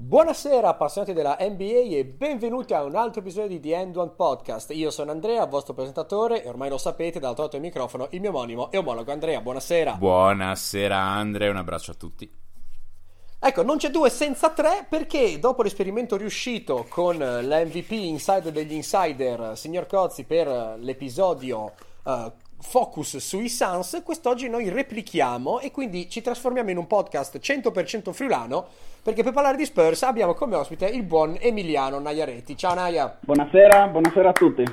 [0.00, 4.70] Buonasera appassionati della NBA e benvenuti a un altro episodio di The End One Podcast.
[4.70, 8.30] Io sono Andrea, vostro presentatore e ormai lo sapete, dal tolto il microfono il mio
[8.30, 9.40] omonimo e omologo Andrea.
[9.40, 9.94] Buonasera.
[9.94, 12.32] Buonasera Andrea, un abbraccio a tutti.
[13.40, 19.58] Ecco, non c'è due senza tre perché dopo l'esperimento riuscito con l'MVP insider degli insider,
[19.58, 21.72] signor Cozzi, per l'episodio
[22.04, 28.12] uh, focus sui Suns, quest'oggi noi replichiamo e quindi ci trasformiamo in un podcast 100%
[28.12, 28.66] friulano
[29.02, 32.56] perché per parlare di Spurs abbiamo come ospite il buon Emiliano Naiaretti.
[32.56, 33.16] Ciao Naia.
[33.20, 34.64] Buonasera, buonasera a tutti.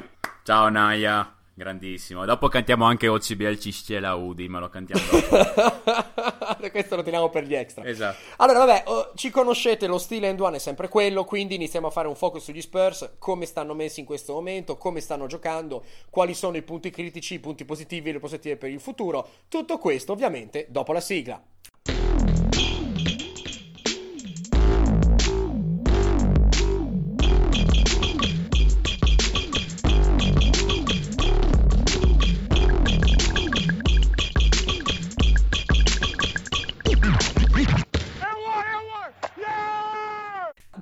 [0.43, 1.34] Ciao Naia.
[1.57, 2.25] Grandissimo.
[2.25, 5.37] Dopo cantiamo anche OCBL Cisciela Udi, ma lo cantiamo dopo.
[6.69, 7.85] Questo lo teniamo per gli extra.
[7.85, 8.17] Esatto.
[8.37, 11.91] Allora, vabbè, oh, ci conoscete, lo stile end one è sempre quello, quindi iniziamo a
[11.91, 16.33] fare un focus sugli Spurs, come stanno messi in questo momento, come stanno giocando, quali
[16.33, 19.25] sono i punti critici, i punti positivi e le prospettive per il futuro.
[19.47, 21.41] Tutto questo, ovviamente, dopo la sigla.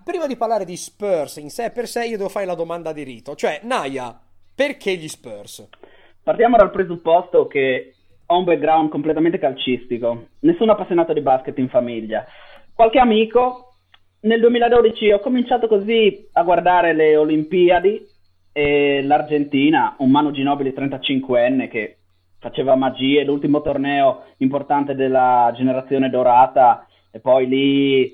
[0.03, 3.03] Prima di parlare di Spurs in sé per sé, io devo fare la domanda di
[3.03, 3.35] rito.
[3.35, 4.19] Cioè, Naya,
[4.53, 5.67] perché gli Spurs?
[6.21, 10.27] Partiamo dal presupposto che ho un background completamente calcistico.
[10.39, 12.25] Nessun appassionato di basket in famiglia.
[12.73, 13.69] Qualche amico.
[14.21, 18.07] Nel 2012 ho cominciato così a guardare le Olimpiadi
[18.53, 21.97] e l'Argentina, un Manu Ginobili 35enne che
[22.39, 28.13] faceva magie, l'ultimo torneo importante della generazione dorata e poi lì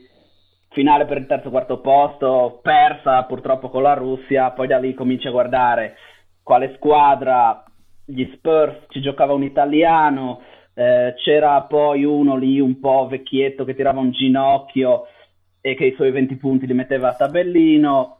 [0.70, 5.28] finale per il terzo quarto posto, persa purtroppo con la Russia, poi da lì cominci
[5.28, 5.96] a guardare
[6.44, 7.64] quale squadra,
[8.06, 10.42] gli Spurs, ci giocava un italiano,
[10.74, 15.06] eh, c'era poi uno lì un po' vecchietto che tirava un ginocchio
[15.62, 18.18] e che i suoi 20 punti li metteva a tabellino,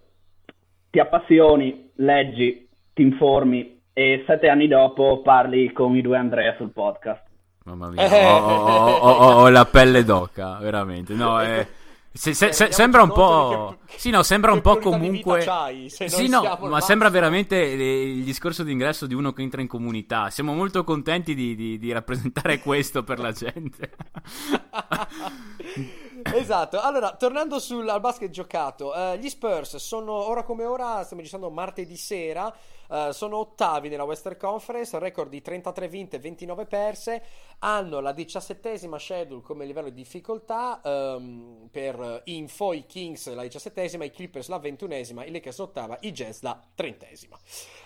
[0.92, 6.72] ti appassioni, leggi, ti informi e sette anni dopo parli con i due Andrea sul
[6.72, 7.24] podcast.
[7.66, 11.14] Mamma mia, ho, ho, ho, ho la pelle d'oca, veramente.
[11.14, 11.66] No, è...
[12.12, 13.78] Se, se, se, sembra un po'.
[13.86, 15.46] Che, sì, no, sembra un po' comunque.
[15.88, 20.32] Sì, no, ma sembra veramente il discorso d'ingresso di uno che entra in comunità.
[20.32, 23.92] Siamo molto contenti di, di, di rappresentare questo per la gente.
[26.34, 26.80] esatto.
[26.80, 31.50] Allora, tornando sul al basket giocato, uh, gli Spurs sono ora come ora, stiamo registrando
[31.52, 32.54] martedì sera.
[32.88, 37.22] Uh, sono ottavi nella Western Conference, record di 33 vinte e 29 perse.
[37.60, 40.80] Hanno la diciassettesima schedule come livello di difficoltà.
[40.84, 46.12] Um, per Info, i Kings la diciassettesima, i Clippers la ventunesima, i Lakers l'ottava, i
[46.12, 47.38] Jazz la trentesima.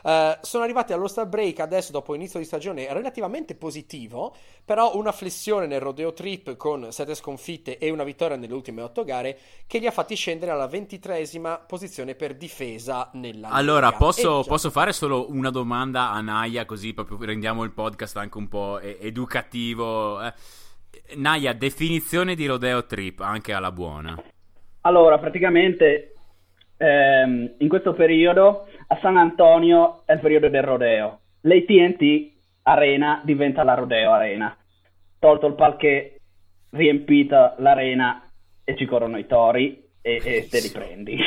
[0.04, 5.12] Uh, sono arrivati allo star break adesso dopo inizio di stagione relativamente positivo, però una
[5.12, 9.80] flessione nel rodeo trip con 7 sconfitte e una vittoria nelle ultime 8 gare che
[9.80, 15.30] li ha fatti scendere alla ventitresima posizione per difesa nella Allora, posso, posso fare solo
[15.30, 19.63] una domanda a Naya, così proprio rendiamo il podcast anche un po' educativo.
[19.72, 20.34] Eh.
[21.16, 24.22] Naya, definizione di rodeo trip, anche alla buona.
[24.82, 26.16] Allora, praticamente
[26.78, 31.20] ehm, in questo periodo a San Antonio è il periodo del rodeo.
[31.42, 32.32] L'ATT
[32.64, 34.56] Arena diventa la Rodeo Arena.
[35.20, 36.20] Tolto il palche,
[36.72, 38.30] riempita l'arena
[38.64, 41.18] e ci corrono i tori e, e te li prendi.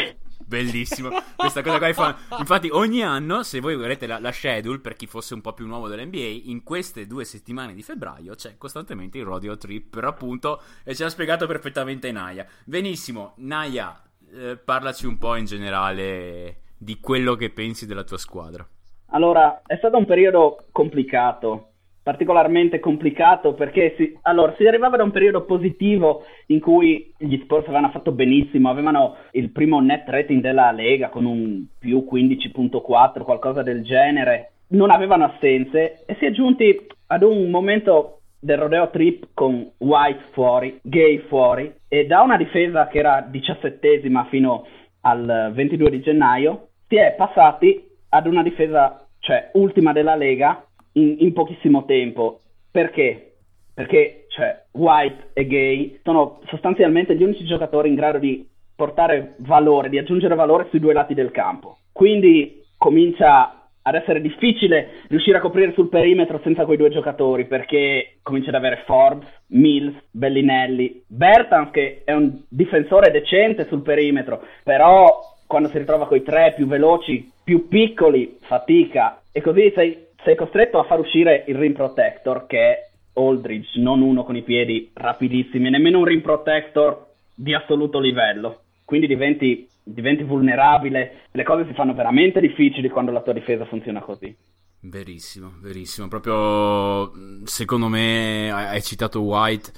[0.46, 2.16] Bellissimo, questa cosa qua è fa...
[2.38, 5.66] Infatti, ogni anno, se voi vedete la, la, schedule, per chi fosse un po' più
[5.66, 10.62] nuovo dell'NBA, in queste due settimane di febbraio c'è costantemente il rodeo trip, per appunto,
[10.84, 12.46] e ci ha spiegato perfettamente Naya.
[12.64, 14.00] Benissimo, Naya,
[14.32, 18.64] eh, parlaci un po' in generale di quello che pensi della tua squadra.
[19.10, 21.72] Allora, è stato un periodo complicato,
[22.06, 27.64] particolarmente complicato perché si, allora, si arrivava da un periodo positivo in cui gli Spurs
[27.64, 33.64] avevano fatto benissimo, avevano il primo net rating della Lega con un più 15.4, qualcosa
[33.64, 39.30] del genere, non avevano assenze e si è giunti ad un momento del rodeo trip
[39.34, 44.64] con White fuori, Gay fuori e da una difesa che era diciassettesima fino
[45.00, 50.65] al 22 di gennaio si è passati ad una difesa, cioè ultima della Lega,
[50.96, 52.40] in, in pochissimo tempo.
[52.70, 53.36] Perché?
[53.72, 59.88] Perché cioè, White e Gay sono sostanzialmente gli unici giocatori in grado di portare valore,
[59.88, 61.78] di aggiungere valore sui due lati del campo.
[61.92, 68.16] Quindi comincia ad essere difficile riuscire a coprire sul perimetro senza quei due giocatori perché
[68.22, 75.06] comincia ad avere Forbes, Mills, Bellinelli, Bertans che è un difensore decente sul perimetro, però
[75.46, 80.34] quando si ritrova con i tre più veloci, più piccoli, fatica e così sei sei
[80.34, 84.90] costretto a far uscire il rim protector che è Aldridge, non uno con i piedi
[84.92, 88.62] rapidissimi, nemmeno un rim protector di assoluto livello.
[88.84, 91.22] quindi diventi, diventi vulnerabile.
[91.32, 94.34] Le cose si fanno veramente difficili quando la tua difesa funziona così.
[94.80, 96.06] Verissimo, verissimo.
[96.06, 97.10] Proprio
[97.44, 99.72] secondo me hai citato White.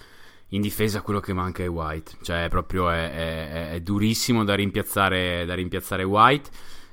[0.52, 5.44] In difesa quello che manca è White, cioè proprio è, è, è durissimo da rimpiazzare,
[5.44, 6.50] da rimpiazzare White.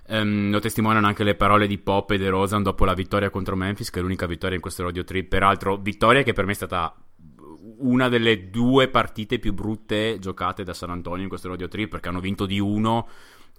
[0.08, 3.56] Um, lo testimoniano anche le parole di Pop e De Rosan dopo la vittoria contro
[3.56, 5.28] Memphis, che è l'unica vittoria in questo radio trip.
[5.28, 6.96] Peraltro, vittoria che per me è stata
[7.78, 12.10] una delle due partite più brutte giocate da San Antonio in questo radio trip, perché
[12.10, 13.08] hanno vinto di uno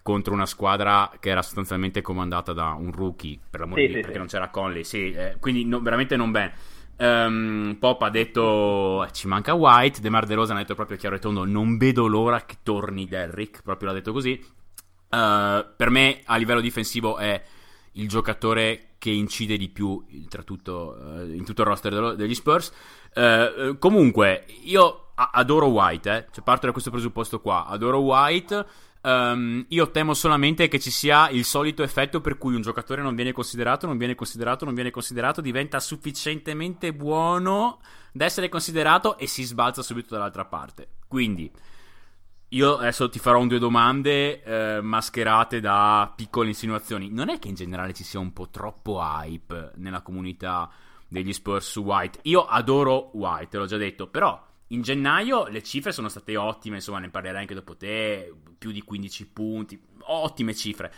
[0.02, 4.02] contro una squadra che era sostanzialmente comandata da un rookie, per l'amore sì, di Dio,
[4.02, 4.18] sì, perché sì.
[4.18, 6.52] non c'era Conley, sì, eh, quindi no, veramente non bene.
[6.98, 10.96] Um, Pop ha detto eh, ci manca White, De Mar De Rosa ha detto proprio
[10.96, 14.40] chiaro e tondo non vedo l'ora che torni Derrick, proprio l'ha detto così.
[15.16, 17.42] Uh, per me a livello difensivo è
[17.92, 20.04] il giocatore che incide di più
[20.44, 22.70] tutto, uh, in tutto il roster degli Spurs.
[23.14, 26.26] Uh, comunque, io adoro White, eh?
[26.30, 28.66] cioè parto da questo presupposto qua, adoro White.
[29.00, 33.14] Um, io temo solamente che ci sia il solito effetto per cui un giocatore non
[33.14, 37.80] viene considerato, non viene considerato, non viene considerato, diventa sufficientemente buono
[38.12, 40.88] da essere considerato e si sbalza subito dall'altra parte.
[41.06, 41.50] Quindi,
[42.50, 47.10] io adesso ti farò un due domande eh, mascherate da piccole insinuazioni.
[47.10, 50.70] Non è che in generale ci sia un po' troppo hype nella comunità
[51.08, 52.20] degli Spurs su White?
[52.22, 56.76] Io adoro White, te l'ho già detto, però in gennaio le cifre sono state ottime,
[56.76, 60.92] insomma ne parlerai anche dopo te, più di 15 punti, ottime cifre,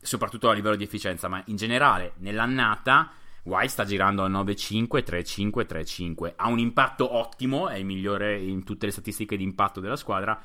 [0.00, 3.12] soprattutto a livello di efficienza, ma in generale nell'annata
[3.44, 8.64] White sta girando a 9-5, 3-5, 3-5, ha un impatto ottimo, è il migliore in
[8.64, 10.40] tutte le statistiche di impatto della squadra,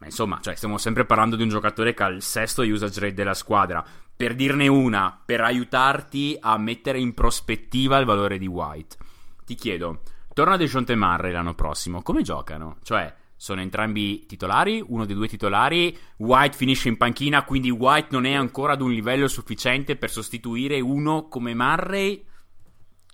[0.00, 3.14] ma insomma, cioè, stiamo sempre parlando di un giocatore che ha il sesto usage rate
[3.14, 3.84] della squadra.
[4.16, 8.96] Per dirne una, per aiutarti a mettere in prospettiva il valore di White,
[9.44, 10.00] ti chiedo,
[10.32, 12.78] Torna Dejounte Murray l'anno prossimo, come giocano?
[12.82, 18.24] Cioè, sono entrambi titolari, uno dei due titolari, White finisce in panchina, quindi White non
[18.24, 22.24] è ancora ad un livello sufficiente per sostituire uno come Murray.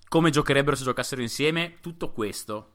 [0.07, 1.79] Come giocherebbero se giocassero insieme?
[1.81, 2.71] Tutto questo.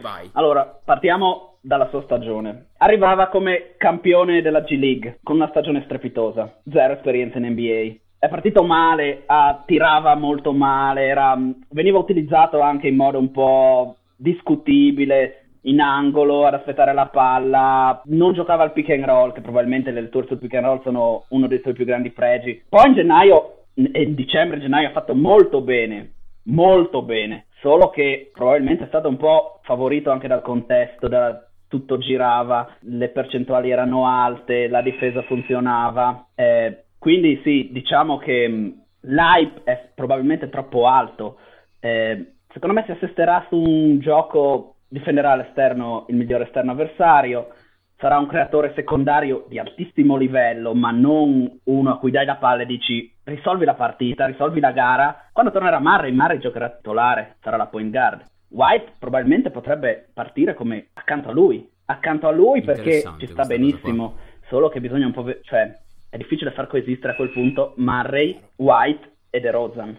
[0.00, 0.30] Vai.
[0.32, 2.68] Allora, partiamo dalla sua stagione.
[2.78, 8.28] Arrivava come campione della G League, con una stagione strepitosa, zero esperienza in NBA è
[8.28, 11.34] partito male, ah, tirava molto male, era,
[11.70, 18.34] veniva utilizzato anche in modo un po' discutibile, in angolo, ad aspettare la palla, non
[18.34, 21.46] giocava al pick and roll, che probabilmente le letture sul pick and roll sono uno
[21.46, 22.62] dei suoi più grandi pregi.
[22.68, 26.12] Poi in gennaio, in dicembre gennaio ha fatto molto bene,
[26.44, 31.98] molto bene, solo che probabilmente è stato un po' favorito anche dal contesto, da, tutto
[31.98, 36.26] girava, le percentuali erano alte, la difesa funzionava.
[36.34, 38.68] Eh, quindi sì, diciamo che mm,
[39.02, 41.38] l'hype è probabilmente troppo alto.
[41.78, 47.50] Eh, secondo me si assisterà su un gioco, difenderà all'esterno il migliore esterno avversario,
[47.98, 52.62] sarà un creatore secondario di altissimo livello, ma non uno a cui dai la palla
[52.62, 55.28] e dici risolvi la partita, risolvi la gara.
[55.32, 58.24] Quando tornerà Murray, Murray giocherà titolare, sarà la point guard.
[58.50, 64.16] White probabilmente potrebbe partire come accanto a lui, accanto a lui perché ci sta benissimo,
[64.48, 65.22] solo che bisogna un po'...
[65.22, 65.72] Ve- cioè,
[66.08, 69.96] è difficile far coesistere a quel punto Murray, White e DeRozan.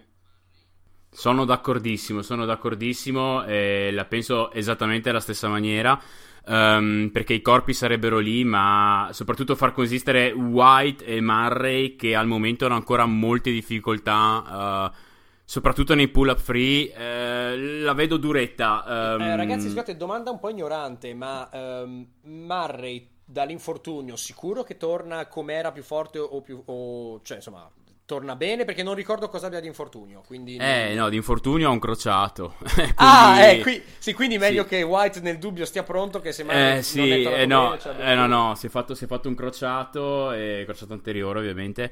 [1.09, 5.99] Sono d'accordissimo, sono d'accordissimo e la penso esattamente alla stessa maniera.
[6.43, 12.27] Um, perché i corpi sarebbero lì, ma soprattutto far coesistere White e Murray che al
[12.27, 14.89] momento hanno ancora molte difficoltà.
[14.91, 15.09] Uh,
[15.51, 18.85] soprattutto nei pull up free, uh, la vedo duretta.
[18.87, 19.21] Um...
[19.21, 25.55] Eh, ragazzi, scusate, domanda un po' ignorante, ma um, Murray dall'infortunio, sicuro che torna come
[25.55, 26.61] era più forte o più...
[26.67, 27.69] O, cioè, insomma,
[28.05, 30.23] torna bene perché non ricordo cosa abbia di infortunio.
[30.25, 31.03] Quindi eh, non...
[31.03, 32.53] no, di infortunio ha un crociato.
[32.63, 32.93] quindi...
[32.95, 33.83] Ah, eh, qui...
[33.97, 34.69] sì, quindi meglio sì.
[34.69, 38.09] che White nel dubbio stia pronto che se mai eh, sì, eh, no, bene, cioè,
[38.09, 41.91] eh, no, no, si è, fatto, si è fatto un crociato, e crociato anteriore ovviamente.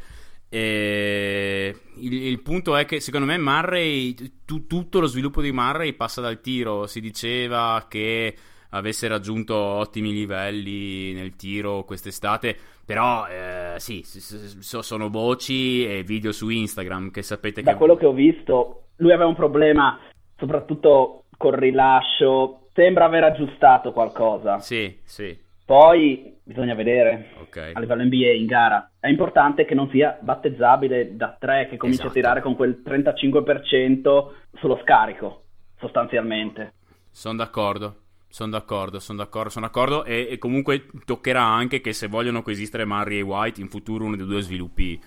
[0.50, 4.16] E il, il, punto è che secondo me Murray,
[4.46, 6.88] tu, tutto lo sviluppo di Murray passa dal tiro.
[6.88, 8.36] Si diceva che
[8.72, 12.58] avesse raggiunto ottimi livelli nel tiro quest'estate.
[12.86, 17.72] Però eh, sì, sono voci e video su Instagram che sapete da che...
[17.74, 20.00] Da quello che ho visto, lui aveva un problema
[20.38, 22.70] soprattutto col rilascio.
[22.74, 24.58] Sembra aver aggiustato qualcosa.
[24.60, 25.48] Sì, sì.
[25.70, 27.74] Poi bisogna vedere okay.
[27.76, 28.90] a livello NBA in gara.
[29.00, 32.10] È importante che non sia battezzabile da 3, che cominci esatto.
[32.10, 35.44] a tirare con quel 35% sullo scarico,
[35.78, 36.74] sostanzialmente.
[37.12, 37.98] Sono d'accordo.
[38.30, 42.86] Sono d'accordo, sono d'accordo, sono d'accordo e, e, comunque toccherà anche che se vogliono coesistere
[42.86, 45.00] Murray e White in futuro uno dei due sviluppi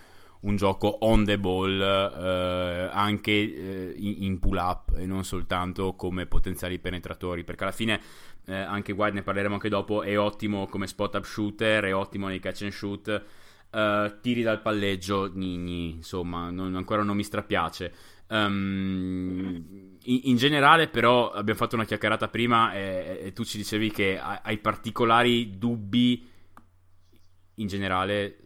[0.43, 5.95] un gioco on the ball eh, anche eh, in, in, pull up e non soltanto
[5.95, 8.01] come potenziali penetratori perché alla fine
[8.47, 10.03] eh, anche White ne parleremo anche dopo.
[10.03, 13.25] È ottimo come spot up shooter è ottimo nei catch and shoot.
[13.71, 17.93] Uh, tiri dal palleggio gni, insomma non, ancora non mi strapiace.
[18.29, 23.91] Um, in, in, generale però abbiamo fatto una chiacchierata prima e, e tu ci dicevi
[23.91, 26.29] che hai particolari dubbi
[27.57, 28.39] in generale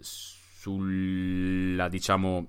[0.67, 2.47] sulla, diciamo,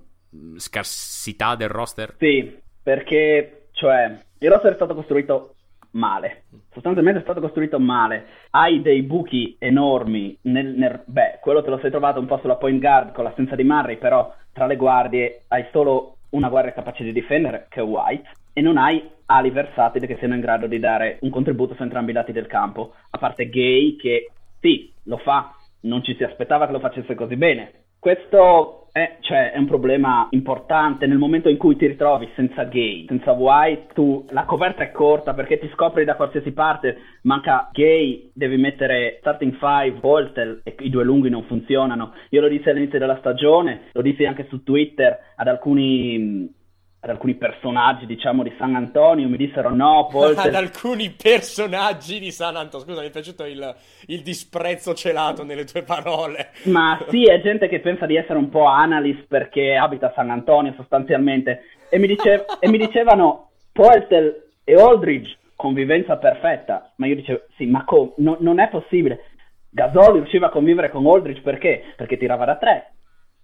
[0.56, 2.16] scarsità del roster?
[2.18, 5.54] Sì, perché, cioè, il roster è stato costruito
[5.98, 6.44] male.
[6.72, 8.26] Sostanzialmente è stato costruito male.
[8.50, 10.38] Hai dei buchi enormi.
[10.42, 13.56] Nel, nel, beh, quello te lo sei trovato un po' sulla point guard con l'assenza
[13.56, 17.84] di Murray, però tra le guardie hai solo una guardia capace di difendere, che è
[17.84, 21.82] White, e non hai ali versatili che siano in grado di dare un contributo su
[21.82, 22.94] entrambi i lati del campo.
[23.10, 27.36] A parte Gay, che sì, lo fa, non ci si aspettava che lo facesse così
[27.36, 27.77] bene.
[27.98, 33.04] Questo è, cioè, è, un problema importante nel momento in cui ti ritrovi senza gay,
[33.06, 38.30] senza white, tu, la coperta è corta perché ti scopri da qualsiasi parte, manca gay,
[38.34, 42.12] devi mettere starting five, Voltel e i due lunghi non funzionano.
[42.30, 46.56] Io lo dissi all'inizio della stagione, lo dissi anche su Twitter ad alcuni
[47.00, 50.46] ad alcuni personaggi, diciamo, di San Antonio, mi dissero no, Polter...
[50.48, 53.76] ad alcuni personaggi di San Antonio, scusa, mi è piaciuto il,
[54.06, 56.50] il, disprezzo celato nelle tue parole.
[56.64, 60.30] Ma sì, è gente che pensa di essere un po' analyst perché abita a San
[60.30, 62.44] Antonio sostanzialmente, e mi, dice...
[62.58, 68.36] e mi dicevano Polter e Aldridge, convivenza perfetta, ma io dicevo, sì, ma com- no,
[68.40, 69.24] non è possibile.
[69.70, 71.94] Gasol riusciva a convivere con Aldridge perché?
[71.96, 72.92] Perché tirava da tre,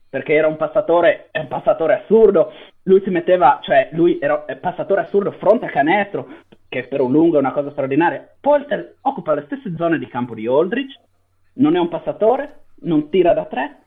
[0.08, 2.52] perché era un passatore, un passatore assurdo,
[2.84, 6.28] lui si metteva, cioè lui era passatore assurdo fronte a canestro,
[6.68, 8.26] che per un lungo è una cosa straordinaria.
[8.40, 10.98] Polter occupa le stesse zone di campo di Aldridge,
[11.54, 13.78] non è un passatore, non tira da tre,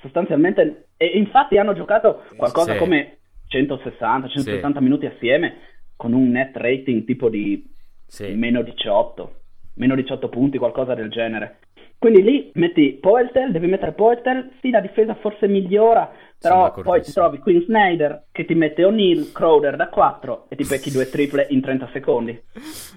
[0.00, 2.78] sostanzialmente, e infatti hanno giocato qualcosa sì.
[2.78, 3.18] come
[3.50, 4.82] 160-170 sì.
[4.82, 5.56] minuti assieme,
[5.96, 7.64] con un net rating tipo di
[8.06, 8.32] sì.
[8.34, 9.34] meno 18,
[9.74, 11.58] meno 18 punti, qualcosa del genere.
[11.98, 16.10] Quindi lì metti Poeltel, devi mettere Poeltel, sì la difesa forse migliora,
[16.42, 20.64] però poi ti trovi Queen Snyder che ti mette O'Neill, Crowder da 4 e ti
[20.64, 22.42] becchi due triple in 30 secondi.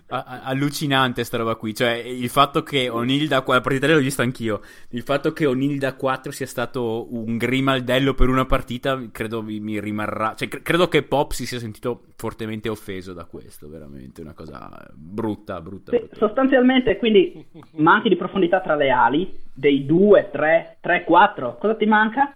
[0.07, 4.23] Allucinante sta roba qui, cioè il fatto che O'Neill da 4, la partita l'ho vista
[4.23, 9.41] anch'io, il fatto che O'Neill da 4 sia stato un grimaldello per una partita credo
[9.41, 14.21] mi, mi rimarrà, cioè credo che Pop si sia sentito fortemente offeso da questo, veramente
[14.21, 15.91] una cosa brutta, brutta.
[15.91, 16.15] Sì, brutta.
[16.15, 21.85] Sostanzialmente quindi manchi di profondità tra le ali, dei 2, 3, 3, 4, cosa ti
[21.85, 22.35] manca?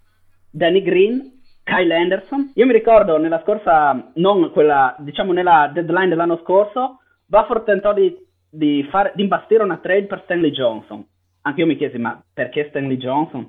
[0.51, 2.51] Danny Green, Kyle Anderson.
[2.55, 8.15] Io mi ricordo nella scorsa, non quella, diciamo nella deadline dell'anno scorso, Bufford tentò di,
[8.49, 11.05] di, fare, di imbastire una trade per Stanley Johnson.
[11.41, 13.47] Anche io mi chiesi, ma perché Stanley Johnson?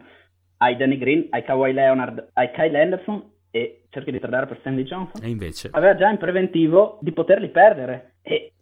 [0.59, 4.85] Hai Danny Green, hai Kawhi Leonard, hai Kyle Anderson e cerchi di tradare per Stanley
[4.85, 5.23] Johnson.
[5.25, 5.71] E invece?
[5.73, 8.17] Aveva già in preventivo di poterli perdere.
[8.23, 8.53] E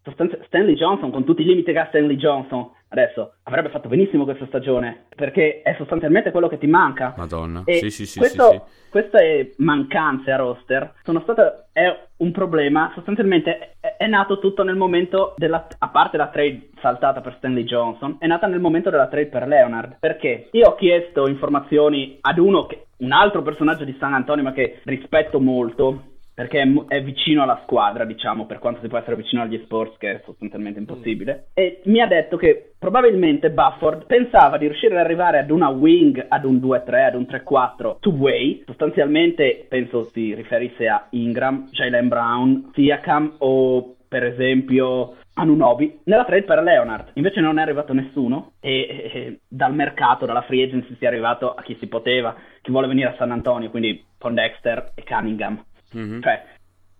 [0.46, 4.46] Stanley Johnson, con tutti i limiti che ha Stanley Johnson, adesso avrebbe fatto benissimo questa
[4.46, 7.14] stagione perché è sostanzialmente quello che ti manca.
[7.16, 8.90] Madonna, e sì, sì, sì, questo, sì, sì.
[8.90, 12.90] Queste mancanze a roster sono state è un problema.
[12.94, 17.64] Sostanzialmente è, è nato tutto nel momento della a parte la trade saltata per Stanley
[17.64, 19.96] Johnson, è nata nel momento della trade per Leonard.
[20.00, 24.52] Perché io ho chiesto informazioni ad uno che un altro personaggio di San Antonio, ma
[24.52, 26.02] che rispetto molto,
[26.38, 29.96] perché è, è, vicino alla squadra, diciamo, per quanto si può essere vicino agli sports,
[29.98, 31.46] che è sostanzialmente impossibile.
[31.48, 31.52] Mm.
[31.54, 36.26] E mi ha detto che probabilmente Bufford pensava di riuscire ad arrivare ad una wing,
[36.28, 38.62] ad un 2-3, ad un 3-4 two-way.
[38.66, 46.44] Sostanzialmente penso si riferisse a Ingram, Jalen Brown, Siakam o per esempio Anunobi nella trade
[46.44, 47.10] per Leonard.
[47.14, 51.52] Invece non è arrivato nessuno e, e, dal mercato, dalla free agency si è arrivato
[51.52, 55.64] a chi si poteva, chi vuole venire a San Antonio, quindi Pondexter e Cunningham.
[55.96, 56.20] Mm-hmm.
[56.20, 56.44] Cioè,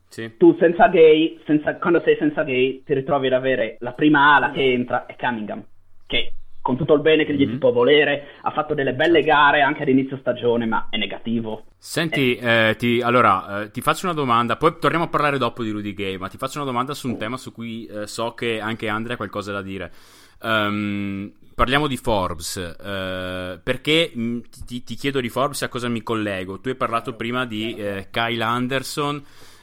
[0.08, 0.36] sì.
[0.36, 4.50] tu senza gay, senza, quando sei senza gay, ti ritrovi ad avere la prima ala
[4.50, 5.64] che entra è Cunningham,
[6.06, 7.52] che con tutto il bene che gli mm-hmm.
[7.52, 11.64] si può volere, ha fatto delle belle gare anche ad inizio stagione, ma è negativo.
[11.78, 12.68] Senti, eh.
[12.68, 15.94] Eh, ti, allora, eh, ti faccio una domanda, poi torniamo a parlare dopo di Rudy
[15.94, 18.88] Gay, ma ti faccio una domanda su un tema su cui eh, so che anche
[18.88, 19.90] Andrea ha qualcosa da dire.
[20.40, 25.88] Um, parliamo di Forbes, uh, perché mh, mm, ti, ti, chiedo di Forbes a cosa
[25.88, 26.60] mi collego.
[26.60, 29.20] Tu hai parlato prima di eh, Kyle Anderson,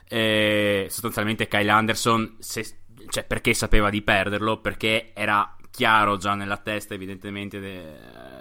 [0.09, 2.65] eh, sostanzialmente Kyle Anderson, se,
[3.07, 7.97] cioè perché sapeva di perderlo, perché era chiaro già nella testa evidentemente de,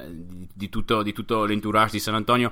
[0.08, 2.50] di, di, tutto, di tutto l'entourage di San Antonio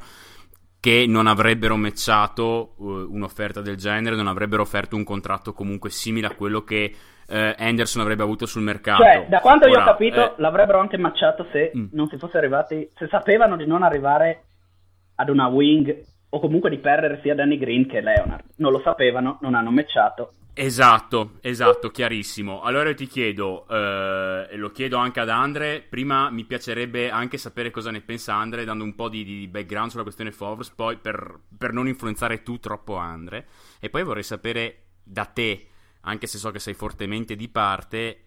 [0.78, 6.28] che non avrebbero matchato uh, un'offerta del genere, non avrebbero offerto un contratto comunque simile
[6.28, 6.94] a quello che
[7.32, 9.02] uh, Anderson avrebbe avuto sul mercato.
[9.02, 10.34] Cioè, da quanto Ora, io ho capito, eh...
[10.36, 11.86] l'avrebbero anche matchato se mm.
[11.92, 14.44] non si fosse arrivati, se sapevano di non arrivare
[15.16, 18.44] ad una wing o comunque di perdere sia Danny Green che Leonard.
[18.56, 20.34] Non lo sapevano, non hanno matchato.
[20.54, 22.60] Esatto, esatto, chiarissimo.
[22.60, 27.38] Allora io ti chiedo, eh, e lo chiedo anche ad Andre, prima mi piacerebbe anche
[27.38, 30.98] sapere cosa ne pensa Andre, dando un po' di, di background sulla questione Forbes, poi
[30.98, 33.46] per, per non influenzare tu troppo Andre,
[33.80, 35.68] e poi vorrei sapere da te,
[36.02, 38.24] anche se so che sei fortemente di parte,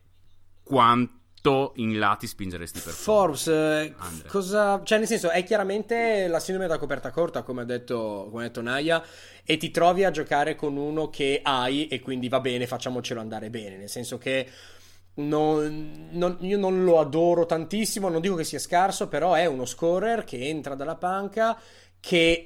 [0.64, 3.48] quanto in là ti spingeresti per Forbes?
[3.48, 3.96] Eh,
[4.28, 4.82] cosa...
[4.84, 8.48] Cioè, nel senso, è chiaramente la sindrome da coperta corta, come ha detto, come ha
[8.48, 9.04] detto Naya,
[9.44, 13.50] e ti trovi a giocare con uno che hai e quindi va bene, facciamocelo andare
[13.50, 14.50] bene, nel senso che...
[15.18, 19.64] Non, non, io non lo adoro tantissimo, non dico che sia scarso, però è uno
[19.64, 21.58] scorer che entra dalla panca,
[22.02, 22.46] che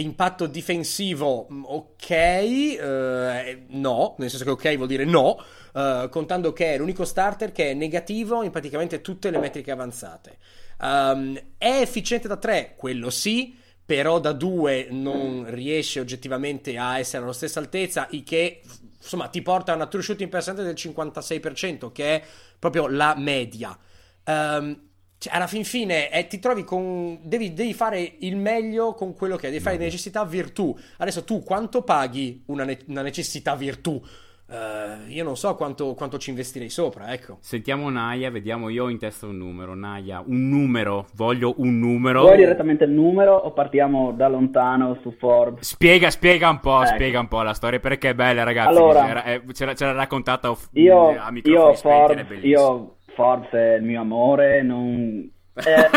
[0.00, 6.74] impatto difensivo ok, eh, no, nel senso che ok vuol dire no, uh, contando che
[6.74, 10.38] è l'unico starter che è negativo in praticamente tutte le metriche avanzate.
[10.78, 17.22] Um, è efficiente da 3, quello sì, però da 2 non riesce oggettivamente a essere
[17.22, 18.60] alla stessa altezza, il che
[18.98, 22.22] insomma ti porta a una true shooting percentage del 56%, che è
[22.58, 23.78] proprio la media.
[24.24, 24.84] Um,
[25.18, 27.18] cioè, alla fin fine eh, ti trovi con.
[27.22, 30.76] Devi, devi, fare il meglio con quello che hai, devi fare necessità virtù.
[30.98, 34.00] Adesso tu quanto paghi una, ne- una necessità virtù?
[34.48, 37.38] Uh, io non so quanto, quanto, ci investirei sopra, ecco.
[37.40, 39.74] Sentiamo Naya, vediamo io ho in testa un numero.
[39.74, 42.20] Naya, un numero, voglio un numero.
[42.20, 45.66] Vuoi direttamente il numero o partiamo da lontano su Forbes?
[45.66, 46.94] Spiega, spiega un po', ecco.
[46.94, 48.68] spiega un po' la storia perché è bella, ragazzi.
[48.68, 53.74] Allora, c'era, eh, c'era, c'era raccontata off- io, a microfoni io Forbes, io Forbes è
[53.76, 55.88] il mio amore, non eh...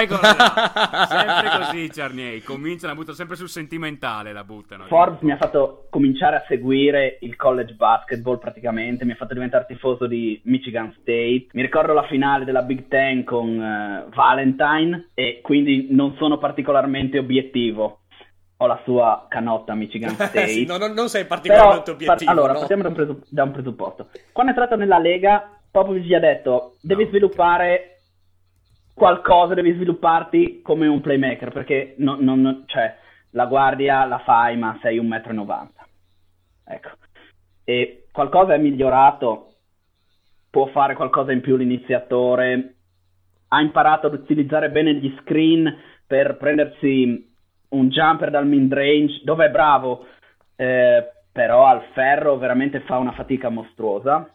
[0.00, 0.14] ecco
[1.10, 4.84] sempre così Ciarniei, cominciano a buttare sempre sul sentimentale la buttano.
[4.84, 9.66] Forbes mi ha fatto cominciare a seguire il college basketball praticamente, mi ha fatto diventare
[9.66, 15.40] tifoso di Michigan State, mi ricordo la finale della Big Ten con uh, Valentine e
[15.42, 17.98] quindi non sono particolarmente obiettivo.
[18.58, 20.46] Ho la sua canotta Michigan State.
[20.46, 22.30] sì, no, non sei particolarmente Però, obiettivo.
[22.30, 22.58] Par- allora, no?
[22.60, 24.08] partiamo da un, presu- da un presupposto.
[24.30, 28.00] Quando è entrato nella Lega, Popovic ha detto devi no, sviluppare
[28.92, 32.94] qualcosa devi svilupparti come un playmaker perché non, non, cioè,
[33.30, 35.86] la guardia la fai ma sei un metro e novanta
[36.66, 36.90] ecco.
[37.64, 39.54] E qualcosa è migliorato
[40.50, 42.74] può fare qualcosa in più l'iniziatore
[43.48, 45.74] ha imparato ad utilizzare bene gli screen
[46.06, 47.32] per prendersi
[47.70, 50.06] un jumper dal mid range dove è bravo
[50.56, 54.30] eh, però al ferro veramente fa una fatica mostruosa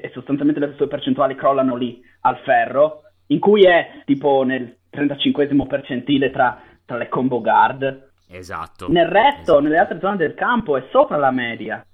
[0.00, 5.46] e, sostanzialmente le sue percentuali crollano lì al ferro in cui è tipo nel 35
[5.66, 8.10] percentile tra, tra, le combo guard.
[8.28, 8.90] Esatto.
[8.90, 9.60] Nel resto, esatto.
[9.60, 11.84] nelle altre zone del campo, è sopra la media.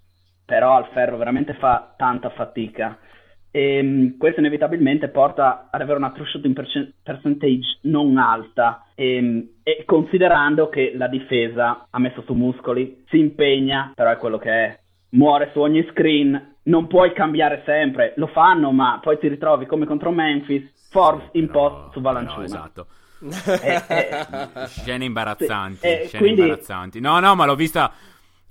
[0.45, 2.99] Però al ferro veramente fa tanta fatica.
[3.53, 6.55] E um, questo inevitabilmente porta ad avere una true shooting
[7.03, 8.87] percentage non alta.
[8.95, 14.17] E, um, e considerando che la difesa ha messo su muscoli, si impegna, però è
[14.17, 14.79] quello che è.
[15.11, 19.85] Muore su ogni screen, non puoi cambiare sempre, lo fanno, ma poi ti ritrovi come
[19.85, 22.51] contro Memphis, Forbes sì, in post su Valanciunas.
[22.51, 22.87] esatto.
[23.63, 26.41] eh, eh, scene imbarazzanti, eh, scene quindi...
[26.41, 27.01] imbarazzanti.
[27.01, 27.93] No, no, ma l'ho vista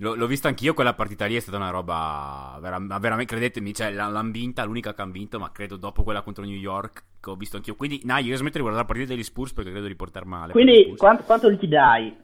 [0.02, 3.90] L'ho, l'ho, vista anch'io, quella partita lì è stata una roba vera, veramente, credetemi, cioè,
[3.90, 7.34] l'hanno vinta, l'unica che hanno vinto, ma credo dopo quella contro New York che ho
[7.34, 7.76] visto anch'io.
[7.76, 10.52] Quindi, Nai, io smetto di guardare la partita degli Spurs perché credo di portare male.
[10.52, 12.16] Quindi, quanto, quanto, gli dai?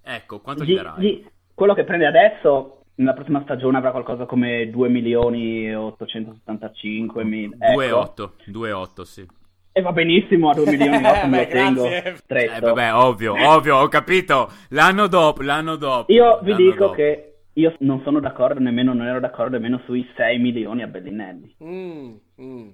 [0.00, 1.04] Ecco, quanto gli, gli darai?
[1.04, 7.24] Gli, quello che prende adesso, nella prossima stagione avrà qualcosa come 2 milioni e 875
[7.24, 7.56] mila.
[7.56, 9.26] 2,8, 2,8 sì.
[9.72, 11.86] E va benissimo a 2 milioni no, come lo tengo.
[11.86, 14.50] Eh, vabbè, ovvio, ovvio, ho capito.
[14.70, 16.12] L'anno dopo, l'anno dopo.
[16.12, 16.94] Io vi dico dopo.
[16.94, 21.54] che io non sono d'accordo nemmeno, non ero d'accordo nemmeno sui 6 milioni a Bellinelli.
[21.62, 22.68] Mm, mm.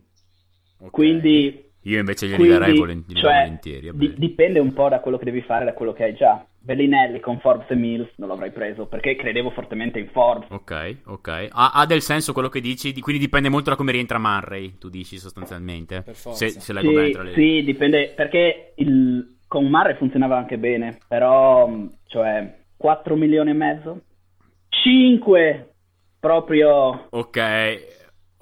[0.79, 0.91] Okay.
[0.91, 1.64] Quindi...
[1.85, 3.21] Io invece glieli darei volentieri.
[3.21, 6.15] Cioè, volentieri di, dipende un po' da quello che devi fare, da quello che hai
[6.15, 6.45] già.
[6.59, 10.49] Bellinelli con Forbes e Mills non l'avrei preso perché credevo fortemente in Forbes.
[10.51, 11.49] Ok, ok.
[11.51, 14.89] Ha, ha del senso quello che dici, quindi dipende molto da come rientra Murray, tu
[14.89, 16.03] dici sostanzialmente.
[16.03, 16.49] Per forza.
[16.49, 20.57] Se, se leggo sì, bene tra le Sì, dipende perché il, con Murray funzionava anche
[20.57, 21.71] bene, però
[22.07, 24.01] cioè 4 milioni e mezzo?
[24.69, 25.75] 5
[26.19, 27.09] proprio...
[27.11, 27.94] Ok.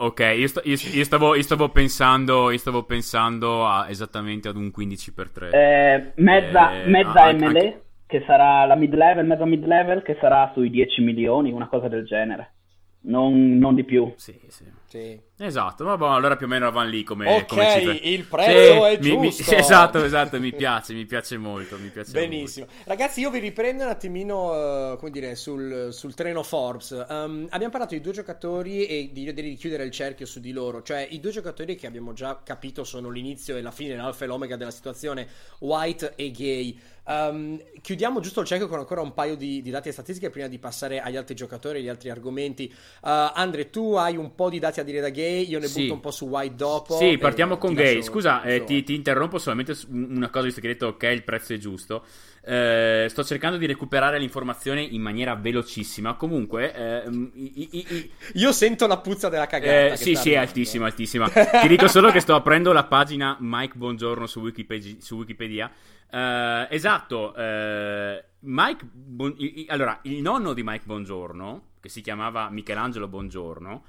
[0.03, 4.57] Ok, io, sto, io, io, stavo, io, stavo, pensando, io stavo pensando a, esattamente ad
[4.57, 5.51] un 15x3.
[5.53, 10.03] Eh, mezza, Eh, mezza anche- MLE, anche- che sarà la mid level, mezza mid level,
[10.03, 12.55] che sarà sui 10 milioni, una cosa del genere.
[13.03, 14.13] Non, non di più.
[14.17, 14.65] Sì, sì.
[14.87, 15.21] Sì.
[15.45, 17.95] Esatto, ma boh, allora più o meno vanno lì come, Ok, come cifre.
[17.95, 19.43] il prezzo Sì, è mi- mi- giusto.
[19.43, 22.67] sì, esatto, esatto, mi piace, mi piace molto, mi piace Benissimo.
[22.85, 26.91] Ragazzi, io vi riprendo un attimino, eh, come dire, sul, sul treno Forbes.
[27.09, 30.83] Um, abbiamo parlato di due giocatori e di, di chiudere il cerchio su di loro.
[30.83, 34.29] Cioè, i due giocatori che abbiamo già capito sono l'inizio e la fine, l'alfa e
[34.29, 35.27] l'omega della situazione,
[35.59, 36.79] White e Gay.
[37.05, 40.47] Um, chiudiamo giusto il cerchio con ancora un paio di, di dati e statistiche prima
[40.47, 42.73] di passare agli altri giocatori e agli altri argomenti.
[43.03, 45.83] Uh, Andre, tu hai un po' di dati a dire da Gay, io ne Sì.
[45.83, 46.97] butto un po' su White dopo.
[46.97, 47.97] Sì, partiamo con Gay.
[47.97, 51.09] lascio Scusa, eh, ti, ti interrompo solamente su una cosa, visto che hai detto che
[51.09, 52.05] il prezzo è giusto.
[52.45, 56.15] Eh, sto cercando di recuperare l'informazione in maniera velocissima.
[56.15, 59.93] Comunque, ehm, i- i- i- Io sento la puzza della cagata.
[59.93, 61.29] Eh, sì, sì, è altissima, altissima.
[61.63, 64.97] Ti dico solo che sto aprendo la pagina Mike Buongiorno su Wikipedia.
[64.99, 65.71] Su Wikipedia.
[66.11, 69.37] Eh, esatto, eh, Mike Bon-
[69.69, 73.85] allora, il nonno di Mike Buongiorno, che si chiamava Michelangelo Buongiorno,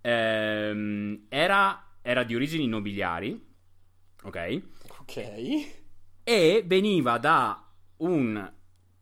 [0.00, 3.40] ehm, era, era di origini nobiliari,
[4.22, 4.62] ok?
[4.98, 5.16] Ok.
[6.24, 7.64] e veniva da
[7.98, 8.52] un,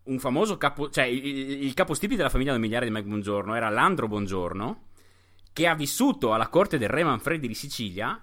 [0.05, 3.69] un famoso capo, cioè il, il- il capostipite della famiglia nobiliare di Mike Bongiorno era
[3.69, 4.85] Landro Bongiorno,
[5.53, 8.21] che ha vissuto alla corte del re Manfredi di Sicilia,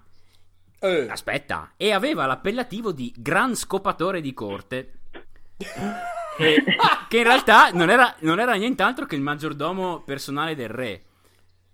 [0.80, 4.94] Eh, aspetta, e aveva l'appellativo di gran scopatore di corte.
[6.36, 11.04] Che in realtà non era, non era nient'altro che il maggiordomo personale del re.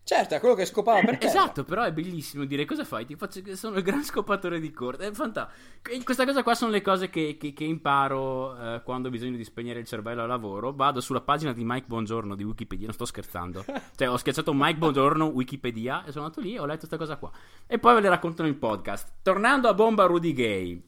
[0.09, 1.31] Certo, è quello che scopava per terra.
[1.31, 3.05] Esatto, però è bellissimo dire cosa fai?
[3.05, 5.05] Ti faccio sono il gran scopatore di corte.
[5.07, 6.03] È fantastico.
[6.03, 9.43] Questa cosa qua sono le cose che, che- che imparo eh, quando ho bisogno di
[9.43, 10.73] spegnere il cervello al lavoro.
[10.73, 13.63] Vado sulla pagina di Mike Buongiorno di Wikipedia, non sto scherzando.
[13.95, 17.17] Cioè, ho schiacciato Mike Buongiorno Wikipedia e sono andato lì e ho letto questa cosa
[17.17, 17.31] qua.
[17.67, 19.13] E poi ve le racconto nel podcast.
[19.21, 20.83] Tornando a bomba Rudy Gay.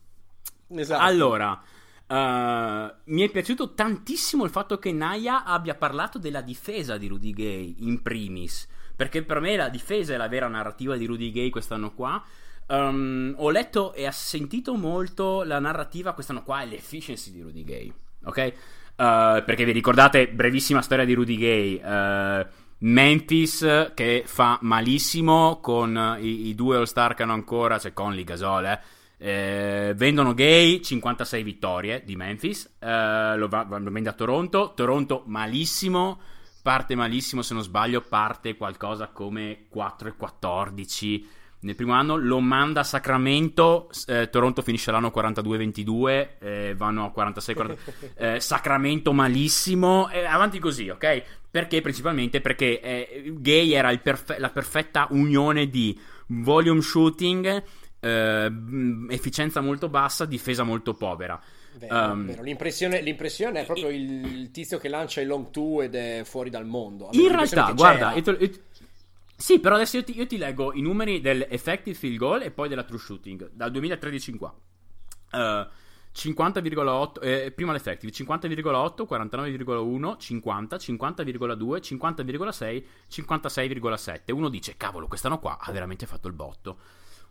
[0.70, 1.04] Esatto.
[1.04, 1.62] Allora,
[2.08, 7.32] eh, mi è piaciuto tantissimo il fatto che Naya abbia parlato della difesa di Rudy
[7.32, 8.68] Gay in primis,
[9.02, 12.24] perché per me la difesa è la vera narrativa di Rudy Gay quest'anno qua.
[12.68, 17.64] Um, ho letto e ho sentito molto la narrativa quest'anno qua e l'efficiency di Rudy
[17.64, 17.92] Gay,
[18.26, 18.38] ok?
[18.38, 18.54] Eh,
[18.96, 21.82] perché vi ricordate, brevissima storia di Rudy Gay.
[21.84, 28.24] eh, Memphis che fa malissimo con i, i due All-Star che hanno ancora, cioè Conley,
[28.24, 28.80] Gasol, eh,
[29.18, 32.70] eh, vendono Gay 56 vittorie di Memphis.
[32.78, 34.74] eh, lo, va- lo vende a Toronto.
[34.76, 36.20] Toronto malissimo.
[36.62, 41.28] Parte malissimo, se non sbaglio, parte qualcosa come 4 e 14
[41.62, 42.16] nel primo anno.
[42.16, 43.90] Lo manda a Sacramento.
[44.06, 46.38] eh, Toronto finisce l'anno 42-22.
[46.40, 47.78] eh, vanno a 46-40.
[48.16, 50.06] eh, Sacramento malissimo.
[50.08, 51.24] avanti così, ok?
[51.50, 51.82] Perché?
[51.82, 57.64] Principalmente perché eh, Gay era perfe- la perfetta unione di volume shooting
[58.00, 58.52] eh,
[59.10, 61.40] efficienza molto bassa, difesa molto povera.
[61.78, 62.44] Vero, Um, vero.
[62.44, 66.50] L'impressione, l'impressione è proprio il, il tizio che lancia il long two ed è fuori
[66.50, 67.08] dal mondo.
[67.08, 68.50] A me In realtà, guarda, te- io-
[69.36, 72.52] sì, però adesso io ti, io ti leggo i numeri del effective field goal e
[72.52, 74.54] poi della true shooting dal 2013 in qua.
[75.32, 75.68] Eh,
[76.14, 85.58] 50,8 eh, prima l'effective 50,8 49,1 50 50,2 50,6 56,7 uno dice cavolo quest'anno qua
[85.58, 86.78] ha veramente fatto il botto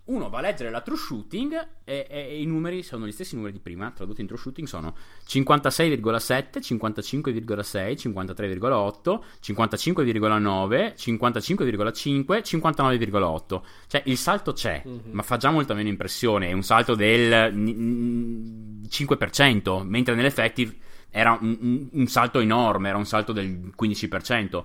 [0.04, 3.52] uno va a leggere la true shooting e, e- i numeri sono gli stessi numeri
[3.52, 13.62] di prima, tradotti in true shooting sono 56,7, 55,6, 53,8, 55,9, 55,5, 59,8.
[13.86, 15.00] Cioè il salto c'è, Mhm.
[15.12, 20.76] ma fa già molta meno impressione, è un salto del mm, 5%, mentre nell'effective
[21.10, 24.64] era un, un- un salto enorme, era un salto del 15%.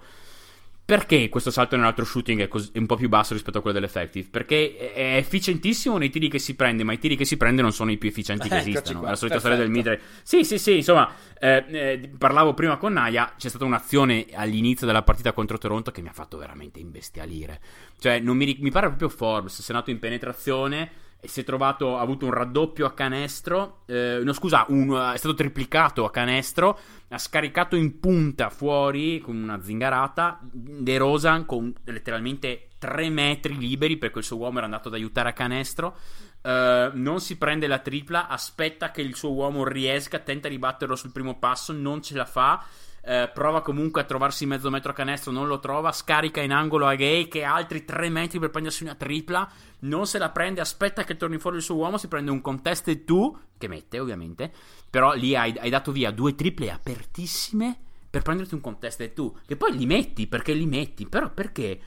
[0.85, 3.75] Perché questo salto nell'altro shooting è, cos- è un po' più basso rispetto a quello
[3.79, 4.27] dell'effective?
[4.29, 7.71] Perché è efficientissimo nei tiri che si prende, ma i tiri che si prende non
[7.71, 8.99] sono i più efficienti che Eccoci esistano.
[8.99, 9.55] qua, È la solita perfetto.
[9.55, 10.21] storia del midrange.
[10.21, 15.01] Sì, sì, sì, insomma, eh, eh, parlavo prima con Naya, c'è stata un'azione all'inizio della
[15.01, 17.59] partita contro Toronto che mi ha fatto veramente imbestialire.
[17.97, 20.89] Cioè, non mi, mi pare proprio Forbes, si è andato in penetrazione
[21.27, 25.33] si è trovato, ha avuto un raddoppio a canestro, eh, no scusa, un- è stato
[25.33, 32.69] triplicato a canestro, ha scaricato in punta fuori con una zingarata De Rosan con letteralmente
[32.77, 35.97] 3 metri liberi perché il suo uomo era andato ad aiutare a canestro.
[36.41, 40.95] Eh, non si prende la tripla, aspetta che il suo uomo riesca, tenta di batterlo
[40.95, 42.63] sul primo passo, non ce la fa.
[43.05, 45.91] Eh, prova comunque a trovarsi mezzo metro a canestro, non lo trova.
[45.91, 49.47] Scarica in angolo a Gay che ha altri 3 metri per prendersi una tripla.
[49.81, 51.97] Non se la prende, aspetta che torni fuori il suo uomo.
[51.97, 54.51] Si prende un contested 2 che mette ovviamente.
[54.89, 57.77] Però lì hai, hai dato via due triple apertissime
[58.09, 59.31] per prenderti un contested 2.
[59.45, 61.07] Che poi li metti perché li metti.
[61.07, 61.79] Però perché?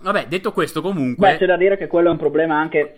[0.00, 1.32] Vabbè, detto questo, comunque.
[1.32, 2.96] Beh, c'è da dire che quello è un problema anche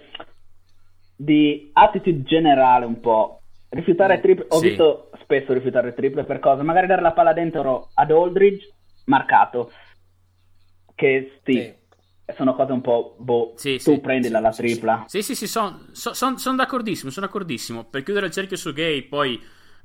[1.16, 3.40] di attitude generale un po'.
[3.68, 4.68] Rifiutare triple, ho Sì.
[4.68, 6.62] visto spesso rifiutare triple per cosa?
[6.62, 8.64] Magari dare la palla dentro ad Aldridge,
[9.06, 9.72] marcato.
[10.94, 11.74] Che sì, Sì.
[12.36, 15.04] sono cose un po', boh, sì, tu sì, prendila la tripla.
[15.06, 17.84] Sì, sì, sì, sono son, son, son d'accordissimo, sono d'accordissimo.
[17.84, 19.40] Per chiudere il cerchio su Gay, poi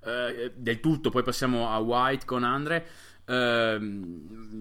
[0.05, 2.85] eh, del tutto, poi passiamo a White con Andre.
[3.25, 3.79] Eh,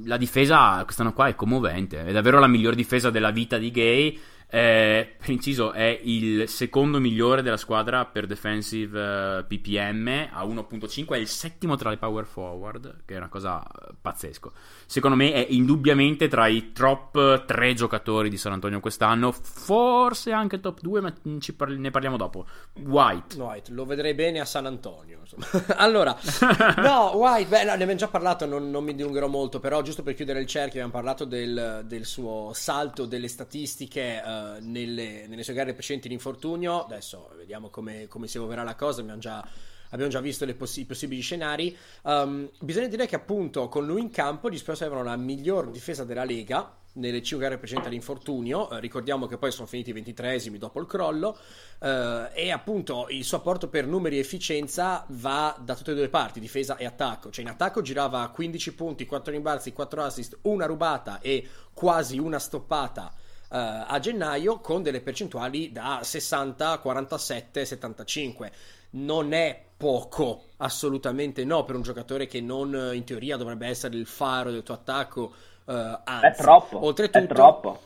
[0.05, 4.19] la difesa quest'anno qua è commovente, è davvero la miglior difesa della vita di Gay.
[4.53, 11.15] Eh, per inciso, è il secondo migliore della squadra per defensive uh, PPM a 1.5,
[11.15, 14.53] è il settimo tra le power forward, che è una cosa uh, pazzesco.
[14.91, 20.59] Secondo me è indubbiamente tra i top 3 giocatori di San Antonio quest'anno, forse anche
[20.59, 21.15] top 2, ma
[21.57, 22.45] parli- ne parliamo dopo.
[22.75, 23.37] White.
[23.37, 25.21] White, lo vedrei bene a San Antonio.
[25.77, 26.19] allora,
[26.83, 30.03] no, White, beh, no, ne abbiamo già parlato, non, non, mi dilungherò molto, però giusto
[30.03, 34.21] per chiudere il cerchio abbiamo parlato del, del suo salto delle statistiche.
[34.25, 36.83] Uh, nelle, nelle, sue gare precedenti di infortunio.
[36.83, 39.03] Adesso vediamo come, come si evolverà la cosa.
[39.03, 39.47] Abbiamo già,
[39.91, 41.77] abbiamo già visto poss- i possibili scenari.
[42.03, 46.05] Um, bisogna dire che appunto con lui in campo gli Spurs avevano la miglior difesa
[46.05, 48.71] della Lega nelle 5 gare precedenti all'infortunio.
[48.71, 51.37] Eh, ricordiamo che poi sono finiti i 23esimi dopo il crollo.
[51.79, 56.05] Eh, e appunto il suo apporto per numeri e efficienza va da tutte e due
[56.05, 57.31] le parti, difesa e attacco.
[57.31, 62.39] Cioè in attacco girava 15 punti, 4 rimbalzi, 4 assist, una rubata e quasi una
[62.39, 63.13] stoppata
[63.51, 68.53] Uh, a gennaio con delle percentuali da 60, 47, 75.
[68.91, 74.05] Non è poco, assolutamente no, per un giocatore che non in teoria dovrebbe essere il
[74.05, 75.33] faro del tuo attacco.
[75.65, 75.73] Uh,
[76.05, 76.85] anzi, è troppo.
[76.85, 77.81] Oltretutto, è troppo.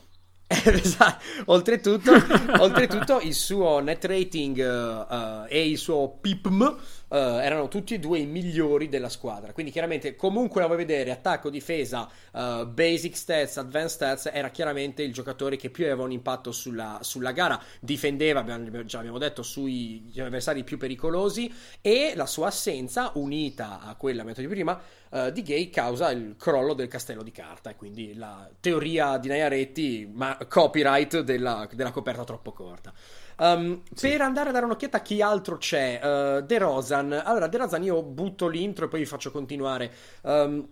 [0.47, 1.23] esatto.
[1.45, 2.11] oltretutto,
[2.59, 6.77] oltretutto, il suo net rating uh, e il suo PIPM
[7.07, 9.53] uh, erano tutti e due i migliori della squadra.
[9.53, 15.03] Quindi, chiaramente, comunque la vuoi vedere, attacco, difesa, uh, basic stats, advanced stats, era chiaramente
[15.03, 17.61] il giocatore che più aveva un impatto sulla, sulla gara.
[17.79, 21.51] Difendeva, abbiamo, già abbiamo detto, sugli avversari più pericolosi.
[21.81, 26.73] E la sua assenza, unita a quella metodi prima, uh, di Gay, causa il crollo
[26.73, 27.69] del castello di carta.
[27.69, 32.93] E quindi la teoria di Naiaretti, ma copyright della, della coperta troppo corta.
[33.37, 34.09] Um, sì.
[34.09, 37.11] Per andare a dare un'occhiata a chi altro c'è, uh, De Rosan.
[37.11, 39.91] Allora, De Rosan, io butto l'intro e poi vi faccio continuare.
[40.21, 40.67] Um,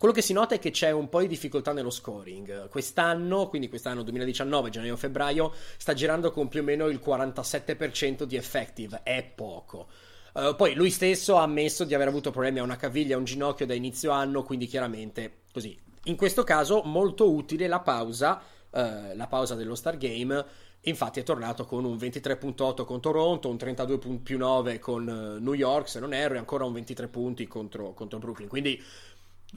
[0.00, 2.68] quello che si nota è che c'è un po' di difficoltà nello scoring.
[2.70, 9.00] Quest'anno, quindi quest'anno 2019, gennaio-febbraio, sta girando con più o meno il 47% di effective.
[9.02, 9.88] È poco.
[10.32, 13.24] Uh, poi lui stesso ha ammesso di aver avuto problemi a una caviglia, a un
[13.24, 15.78] ginocchio da inizio anno, quindi chiaramente così.
[16.04, 18.80] In questo caso molto utile la pausa, uh,
[19.14, 20.44] la pausa dello Star Game
[20.84, 25.52] Infatti è tornato con un 23.8 con Toronto, un 32 più 9 con eh, New
[25.52, 28.48] York, se non erro, e ancora un 23 punti contro, contro Brooklyn.
[28.48, 28.82] Quindi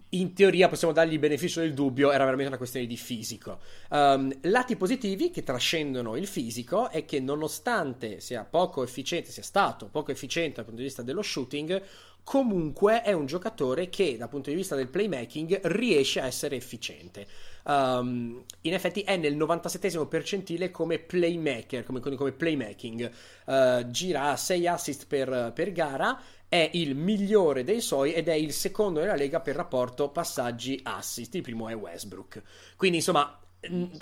[0.10, 3.60] in teoria possiamo dargli il beneficio del dubbio, era veramente una questione di fisico.
[3.90, 9.88] Um, lati positivi che trascendono il fisico è che nonostante sia poco efficiente, sia stato
[9.88, 11.82] poco efficiente dal punto di vista dello shooting,
[12.24, 17.28] comunque è un giocatore che dal punto di vista del playmaking riesce a essere efficiente.
[17.64, 23.12] Um, in effetti è nel 97 percentile come playmaker, come, come playmaking.
[23.46, 28.54] Uh, gira 6 assist per, per gara è il migliore dei suoi ed è il
[28.54, 31.34] secondo nella lega per rapporto passaggi assist.
[31.36, 32.42] Il primo è Westbrook.
[32.76, 33.40] Quindi, insomma,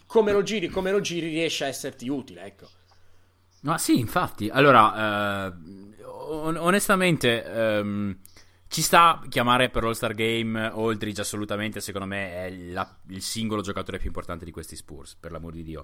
[0.05, 2.67] come lo giri, come lo giri, riesce a esserti utile, ecco.
[3.61, 4.49] Ma sì, infatti.
[4.49, 5.53] Allora, eh,
[6.05, 8.17] on- onestamente, ehm,
[8.71, 13.97] ci sta chiamare per l'All-Star Game Aldridge assolutamente, secondo me è la, il singolo giocatore
[13.97, 15.83] più importante di questi Spurs, per l'amor di Dio.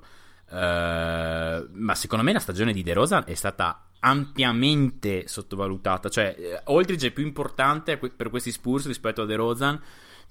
[0.50, 7.08] Uh, ma secondo me la stagione di DeRozan è stata ampiamente sottovalutata, cioè eh, Aldridge
[7.08, 9.82] è più importante per questi Spurs rispetto a DeRozan,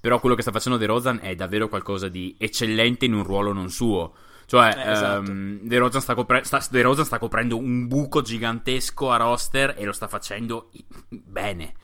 [0.01, 3.69] però quello che sta facendo DeRozan è davvero qualcosa di eccellente in un ruolo non
[3.69, 4.15] suo.
[4.47, 5.31] Cioè, eh, esatto.
[5.31, 9.75] um, De, Rozan sta, copre- sta, De Rozan sta coprendo un buco gigantesco a roster
[9.77, 10.71] e lo sta facendo
[11.11, 11.75] bene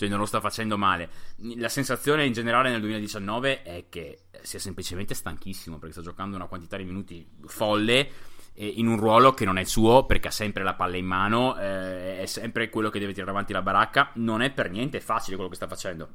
[0.00, 1.10] cioè non lo sta facendo male.
[1.56, 6.46] La sensazione in generale nel 2019 è che sia semplicemente stanchissimo perché sta giocando una
[6.46, 8.10] quantità di minuti folle
[8.54, 12.20] in un ruolo che non è suo perché ha sempre la palla in mano, eh,
[12.20, 14.10] è sempre quello che deve tirare avanti la baracca.
[14.14, 16.08] Non è per niente facile quello che sta facendo.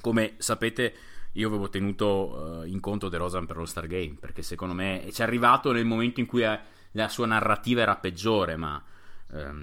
[0.00, 0.94] Come sapete,
[1.32, 5.06] io avevo tenuto uh, in conto De Rosan per lo Star Game perché secondo me
[5.12, 8.82] ci è arrivato nel momento in cui la sua narrativa era peggiore, ma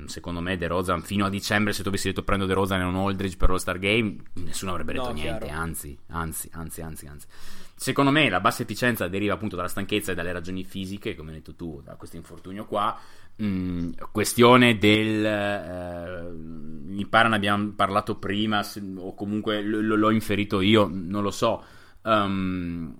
[0.06, 2.84] secondo me De Rozan fino a dicembre se tu avessi detto prendo De Rozan e
[2.84, 7.08] un Aldridge per lo Star Game nessuno avrebbe detto no, niente anzi, anzi, anzi, anzi,
[7.08, 7.28] anzi.
[7.76, 11.38] Secondo me la bassa efficienza deriva appunto dalla stanchezza e dalle ragioni fisiche come hai
[11.38, 12.98] detto tu da questo infortunio qua.
[13.42, 20.10] Mm, questione del eh, mi pare ne abbiamo parlato prima se, o comunque l- l'ho
[20.10, 21.64] inferito io non lo so.
[22.02, 22.98] Um,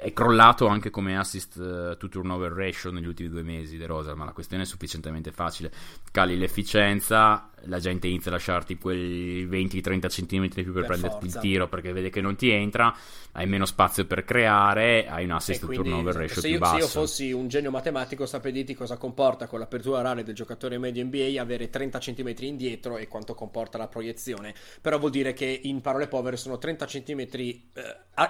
[0.00, 4.14] è crollato anche come assist uh, to turnover ratio negli ultimi due mesi De Rosa,
[4.14, 5.70] ma la questione è sufficientemente facile.
[6.10, 11.38] Cali l'efficienza, la gente inizia a lasciarti quei 20-30 cm più per, per prenderti forza.
[11.38, 12.94] il tiro perché vede che non ti entra,
[13.32, 16.74] hai meno spazio per creare, hai un assist to turnover ratio più io, basso.
[16.74, 20.78] Se io fossi un genio matematico saprei dirti cosa comporta con l'apertura orale del giocatore
[20.78, 25.60] medio NBA avere 30 cm indietro e quanto comporta la proiezione, però vuol dire che
[25.64, 27.64] in parole povere sono 30 cm eh,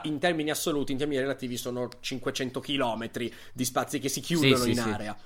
[0.05, 3.11] in termini assoluti, in termini relativi sono 500 km
[3.53, 5.17] di spazi che si chiudono sì, in sì, area.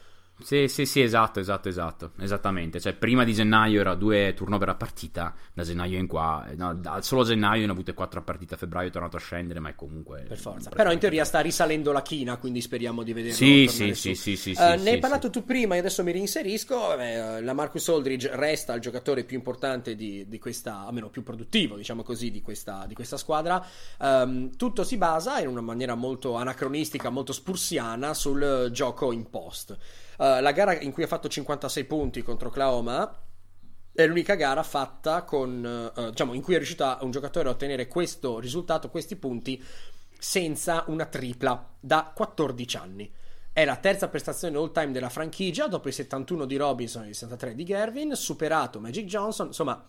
[0.41, 0.55] Sì.
[0.55, 2.81] Sì, sì, sì, esatto, esatto, esatto, esattamente.
[2.81, 7.01] Cioè, prima di gennaio era due turnover a partita, da gennaio in qua, no, da,
[7.03, 9.71] solo gennaio ne ho avute quattro a partita, a febbraio è tornato a scendere, ma
[9.71, 10.25] è comunque...
[10.29, 10.71] Per forza.
[10.71, 13.37] Però in teoria sta risalendo la china, quindi speriamo di vederlo.
[13.37, 16.13] Sì, sì, sì, sì, sì, uh, sì, Ne hai parlato tu prima, e adesso mi
[16.13, 21.23] reinserisco, eh, la Marcus Aldridge resta il giocatore più importante di, di, questa, almeno più
[21.23, 23.65] produttivo, diciamo così, di questa, di questa squadra.
[23.99, 29.77] Um, tutto si basa in una maniera molto anacronistica, molto spursiana, sul gioco in post.
[30.19, 33.21] Uh, la gara in cui ha fatto 56 punti contro Oklahoma
[33.93, 37.87] è l'unica gara fatta con, uh, diciamo, in cui è riuscito un giocatore a ottenere
[37.87, 39.63] questo risultato, questi punti,
[40.19, 43.13] senza una tripla da 14 anni.
[43.53, 47.15] È la terza prestazione all time della franchigia, dopo i 71 di Robinson e i
[47.15, 49.47] 63 di Gervin, superato Magic Johnson.
[49.47, 49.85] Insomma,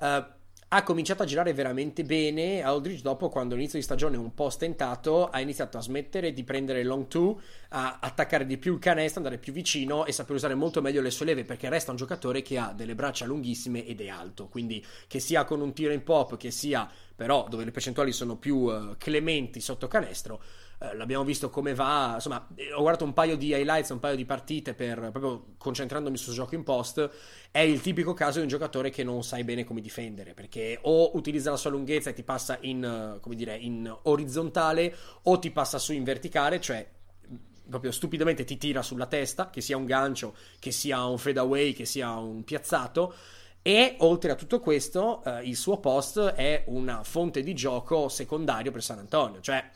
[0.00, 0.24] uh,
[0.68, 2.62] ha cominciato a girare veramente bene.
[2.62, 6.82] Aldridge dopo quando all'inizio di stagione un po' stentato ha iniziato a smettere di prendere
[6.82, 10.82] long two a attaccare di più il canestro andare più vicino e saper usare molto
[10.82, 14.08] meglio le sue leve perché resta un giocatore che ha delle braccia lunghissime ed è
[14.08, 14.48] alto.
[14.48, 18.36] Quindi che sia con un tiro in pop che sia però dove le percentuali sono
[18.36, 20.42] più uh, clementi sotto canestro
[20.78, 22.12] eh, l'abbiamo visto come va.
[22.14, 26.34] Insomma, ho guardato un paio di highlights, un paio di partite per proprio concentrandomi sul
[26.34, 27.10] gioco in post.
[27.50, 31.16] È il tipico caso di un giocatore che non sai bene come difendere perché o
[31.16, 35.50] utilizza la sua lunghezza e ti passa in, eh, come dire, in orizzontale o ti
[35.50, 36.86] passa su in verticale, cioè
[37.68, 41.84] proprio stupidamente ti tira sulla testa, che sia un gancio, che sia un fadeaway, che
[41.84, 43.14] sia un piazzato.
[43.62, 48.70] E oltre a tutto questo, eh, il suo post è una fonte di gioco secondario
[48.70, 49.68] per San Antonio, cioè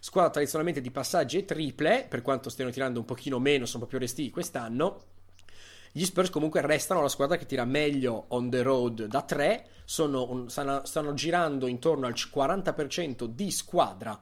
[0.00, 3.98] squadra tradizionalmente di passaggi e triple, per quanto stiano tirando un pochino meno, sono più
[3.98, 5.02] resti quest'anno.
[5.92, 9.66] Gli Spurs comunque restano la squadra che tira meglio on the road da 3,
[9.98, 14.18] un, stanno, stanno, girando intorno al 40% di squadra,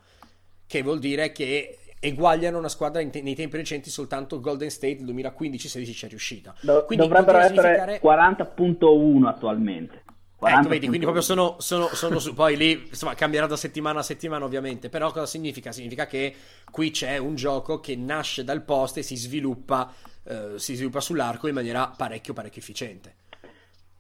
[0.66, 5.92] che vuol dire che eguagliano una squadra te- nei tempi recenti soltanto Golden State 2015-16
[5.92, 6.54] ci è riuscita.
[6.60, 10.02] Do- dovrebbero essere 40.1 attualmente.
[10.40, 14.04] Ecco, vedi, quindi proprio sono, sono, sono su, poi lì insomma cambierà da settimana a
[14.04, 15.72] settimana ovviamente, però cosa significa?
[15.72, 16.32] Significa che
[16.70, 19.92] qui c'è un gioco che nasce dal post e si sviluppa,
[20.24, 23.16] eh, si sviluppa sull'arco in maniera parecchio parecchio efficiente.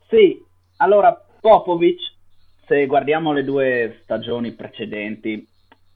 [0.08, 0.40] Sì,
[0.76, 1.98] allora Popovic,
[2.66, 5.44] se guardiamo le due stagioni precedenti,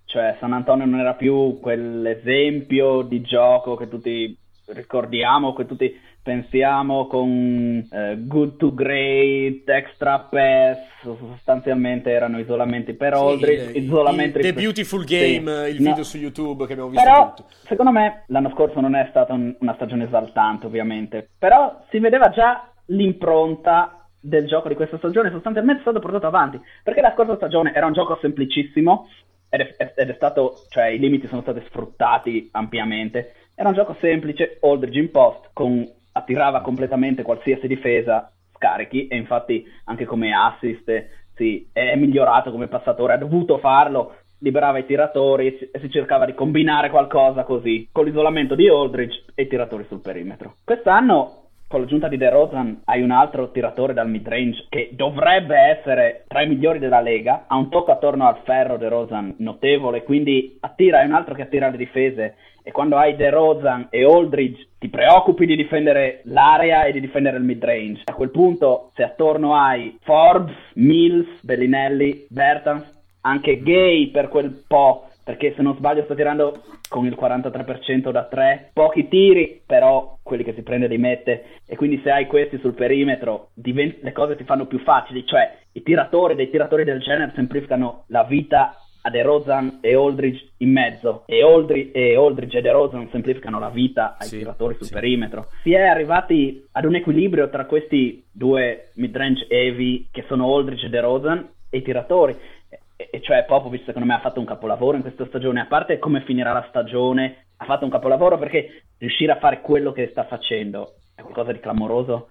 [0.06, 7.06] cioè San Antonio non era più quell'esempio di gioco che tutti ricordiamo, che tutti pensiamo
[7.06, 14.40] con eh, good to great, extra pass, sostanzialmente erano isolamenti per sì, Aldridge, isolamenti...
[14.40, 15.70] The Beautiful Game, sì.
[15.70, 16.02] il video no.
[16.04, 17.48] su YouTube che abbiamo visto però, tutto.
[17.64, 22.30] secondo me l'anno scorso non è stata un, una stagione esaltante ovviamente, però si vedeva
[22.30, 27.34] già l'impronta del gioco di questa stagione sostanzialmente è stato portato avanti, perché la scorsa
[27.34, 29.08] stagione era un gioco semplicissimo
[29.48, 33.96] ed è, ed è stato, cioè i limiti sono stati sfruttati ampiamente, era un gioco
[34.00, 41.20] semplice, Aldridge in post, con attirava completamente qualsiasi difesa scarichi e infatti anche come assist
[41.34, 46.34] sì, è migliorato come passatore, ha dovuto farlo, liberava i tiratori e si cercava di
[46.34, 50.56] combinare qualcosa così, con l'isolamento di Aldridge e i tiratori sul perimetro.
[50.64, 51.38] Quest'anno
[51.72, 56.48] con l'aggiunta di DeRozan hai un altro tiratore dal midrange che dovrebbe essere tra i
[56.48, 61.14] migliori della Lega, ha un tocco attorno al ferro DeRozan notevole, quindi attira, è un
[61.14, 66.22] altro che attira le difese e quando hai DeRozan e Aldridge ti preoccupi di difendere
[66.24, 68.02] l'area e di difendere il midrange.
[68.04, 75.06] A quel punto, se attorno hai Forbes, Mills, Bellinelli, Bertans, anche Gay per quel po',
[75.24, 80.42] perché se non sbaglio sta tirando con il 43% da 3, pochi tiri, però quelli
[80.44, 81.44] che si prende li mette.
[81.66, 85.58] E quindi se hai questi sul perimetro divent- le cose ti fanno più facili, cioè
[85.72, 91.24] i tiratori dei tiratori del genere semplificano la vita a DeRozan e Aldridge in mezzo
[91.26, 94.92] e, Aldridge, e Aldridge e DeRozan semplificano la vita ai sì, tiratori sul sì.
[94.92, 95.48] perimetro.
[95.62, 100.88] Si è arrivati ad un equilibrio tra questi due midrange heavy che sono Aldridge e
[100.90, 102.36] DeRozan e i tiratori.
[102.68, 105.98] E, e cioè Popovic secondo me ha fatto un capolavoro in questa stagione, a parte
[105.98, 110.24] come finirà la stagione, ha fatto un capolavoro perché riuscire a fare quello che sta
[110.24, 112.28] facendo è qualcosa di clamoroso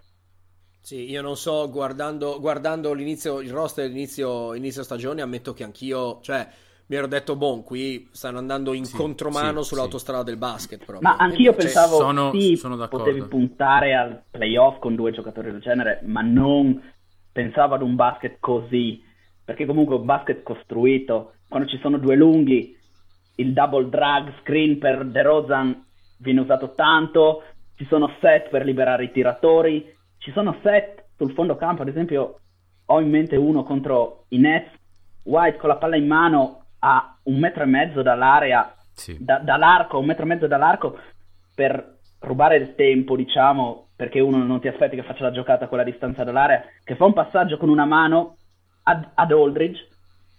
[0.82, 6.20] sì, io non so, guardando, guardando l'inizio, il roster inizio, inizio stagione, ammetto che anch'io,
[6.22, 6.48] cioè,
[6.88, 10.84] mi ero detto, boh, qui stanno andando in Sì, contromano sì, sull'autostrada del basket.
[10.84, 11.08] Proprio.
[11.08, 13.06] Ma anch'io Invece- pensavo sono- sì, sono d'accordo.
[13.06, 16.82] potevi puntare al playoff con due giocatori del genere, ma non
[17.32, 19.02] pensavo ad un basket così,
[19.44, 22.76] perché comunque un basket costruito, quando ci sono due lunghi,
[23.36, 25.86] il double drag screen per DeRozan
[26.18, 27.44] viene usato tanto,
[27.76, 32.40] ci sono set per liberare i tiratori, ci sono set sul fondo campo, ad esempio
[32.86, 34.70] ho in mente uno contro i Nets,
[35.24, 39.18] White con la palla in mano a un metro e mezzo dall'area Sì.
[39.20, 40.98] da- dall'arco, un metro e mezzo dall'arco,
[41.56, 45.68] per rubare il tempo, diciamo, perché uno non ti aspetti che faccia la giocata a
[45.68, 48.38] quella distanza dall'area, che fa un passaggio con una mano
[48.84, 49.88] ad, ad Aldridge,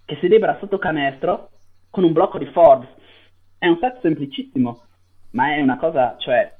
[0.05, 1.51] che si libera sotto canestro
[1.91, 2.89] con un blocco di Forbes.
[3.59, 4.83] È un set semplicissimo,
[5.31, 6.53] ma è una cosa, cioè,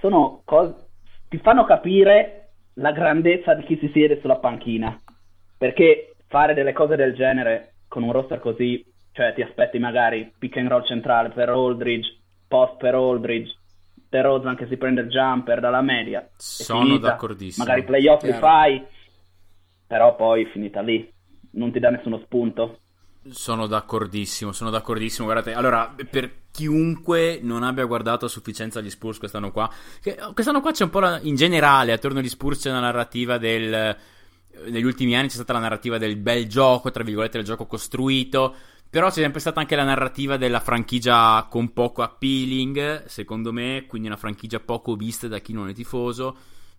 [0.00, 0.74] sono cose,
[1.28, 2.43] ti fanno capire
[2.74, 5.00] la grandezza di chi si siede sulla panchina,
[5.56, 10.56] perché fare delle cose del genere con un roster così, cioè ti aspetti magari pick
[10.56, 12.08] and roll centrale per Aldridge,
[12.48, 13.52] post per Aldridge,
[14.08, 17.08] DeRozan che si prende il jumper dalla media, Sono finita.
[17.08, 17.64] d'accordissimo.
[17.64, 18.84] magari playoff li fai,
[19.86, 21.08] però poi finita lì,
[21.52, 22.78] non ti dà nessuno spunto.
[23.30, 25.24] Sono d'accordissimo, sono d'accordissimo.
[25.24, 29.70] Guardate, allora, per chiunque non abbia guardato a sufficienza gli Spurs quest'anno qua,
[30.00, 33.38] che quest'anno qua c'è un po' la- in generale attorno agli Spurs c'è una narrativa
[33.38, 33.96] del
[34.66, 38.54] negli ultimi anni c'è stata la narrativa del bel gioco, tra virgolette, del gioco costruito.
[38.88, 44.06] Però c'è sempre stata anche la narrativa della franchigia con poco appealing, secondo me, quindi
[44.06, 46.36] una franchigia poco vista da chi non è tifoso.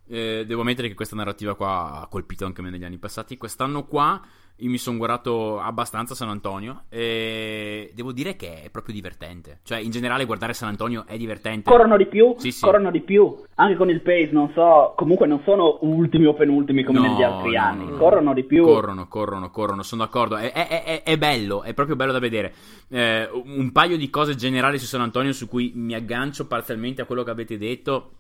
[0.08, 3.36] Eh, devo ammettere che questa narrativa qua ha colpito anche me negli anni passati.
[3.36, 4.22] Quest'anno qua
[4.60, 9.60] io mi sono guardato abbastanza San Antonio e devo dire che è proprio divertente.
[9.64, 11.70] Cioè, in generale, guardare San Antonio è divertente.
[11.70, 12.62] Corrono di più, Sì, sì.
[12.64, 16.84] corrono di più, anche con il pace, non so, comunque non sono ultimi o penultimi
[16.84, 17.97] come No, negli altri no, anni, no, no.
[17.97, 18.64] corrono di più.
[18.64, 20.38] Corrono, corrono, corrono, sono d'accordo.
[20.38, 22.53] È, è- è- è bello, è proprio bello da vedere.
[22.88, 27.06] Eh, un paio di cose generali su San Antonio su cui mi aggancio parzialmente a
[27.06, 28.12] quello che avete detto.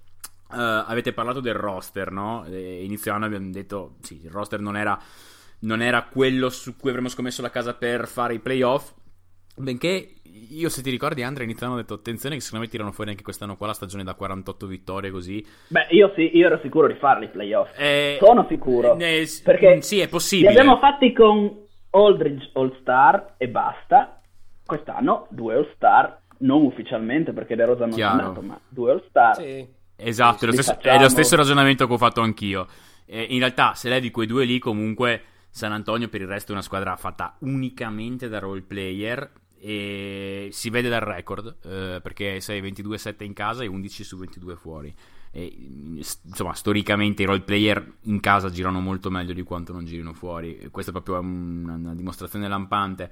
[0.51, 2.45] Eh, avete parlato del roster, no?
[2.45, 4.99] Eh, inizio anno abbiamo detto, sì, il roster non era,
[5.59, 8.93] non era quello su cui avremmo scommesso la casa per fare i playoff.
[9.57, 10.15] Benché
[10.49, 13.11] io, se ti ricordi, Andrea, inizio anno ho detto attenzione che secondo me tirano fuori
[13.11, 15.45] anche quest'anno qua la stagione da 48 vittorie così.
[15.69, 17.69] Beh, io sì, io ero sicuro di farli i playoff.
[17.77, 18.97] Eh, Sono sicuro.
[18.99, 20.49] eh, perché mm, sì, è Li possibile.
[20.49, 21.57] abbiamo fatti con
[21.91, 24.19] Aldridge All-Star e basta.
[24.65, 28.11] Quest'anno due All-Star, non ufficialmente perché De Rosa non è Chiaro.
[28.19, 29.35] andato, ma due All-Star.
[29.35, 29.65] Sì.
[29.97, 32.67] Esatto, è lo, Li stesso, è lo stesso ragionamento che ho fatto anch'io.
[33.05, 35.21] Eh, in realtà, se levi quei due lì, comunque
[35.55, 39.31] San Antonio per il resto è una squadra fatta unicamente da role player.
[39.57, 44.57] E si vede dal record eh, perché sei 22-7 in casa e 11 su 22
[44.57, 44.93] fuori.
[45.31, 45.45] E,
[46.25, 50.67] insomma, storicamente i role player in casa girano molto meglio di quanto non girino fuori.
[50.69, 53.09] Questa è proprio un- una, dimostrazione lampante.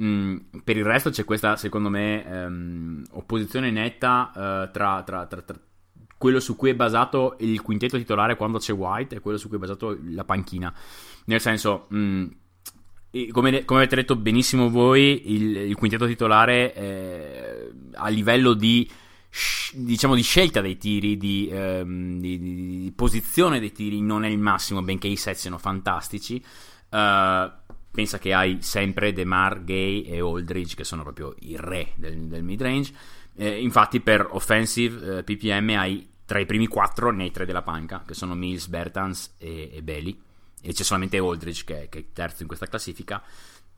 [0.00, 5.42] Mm, per il resto c'è questa, secondo me, ehm, opposizione netta eh, tra, tra- tra-
[5.42, 5.58] tra
[6.16, 9.56] quello su cui è basato il quintetto titolare quando c'è White e quello su cui
[9.56, 10.72] è basato la panchina.
[11.24, 12.26] Nel senso, mh,
[13.14, 18.90] e come, come avete detto benissimo voi, il, il quintetto titolare eh, a livello di,
[19.74, 24.28] diciamo, di scelta dei tiri, di, ehm, di- di- di posizione dei tiri, non è
[24.28, 26.42] il massimo, benché i set siano fantastici.
[26.88, 27.50] Eh,
[27.90, 32.42] pensa che hai sempre DeMar, Gay e Aldridge, che sono proprio i re del, del
[32.42, 32.94] mid-range.
[33.36, 38.04] Eh, infatti, per offensive eh, PPM hai tra i primi quattro nei tre della panca,
[38.06, 40.18] che sono Mills, Bertans e, e Bailey.
[40.62, 43.22] E c'è solamente Aldridge che, che è terzo in questa classifica.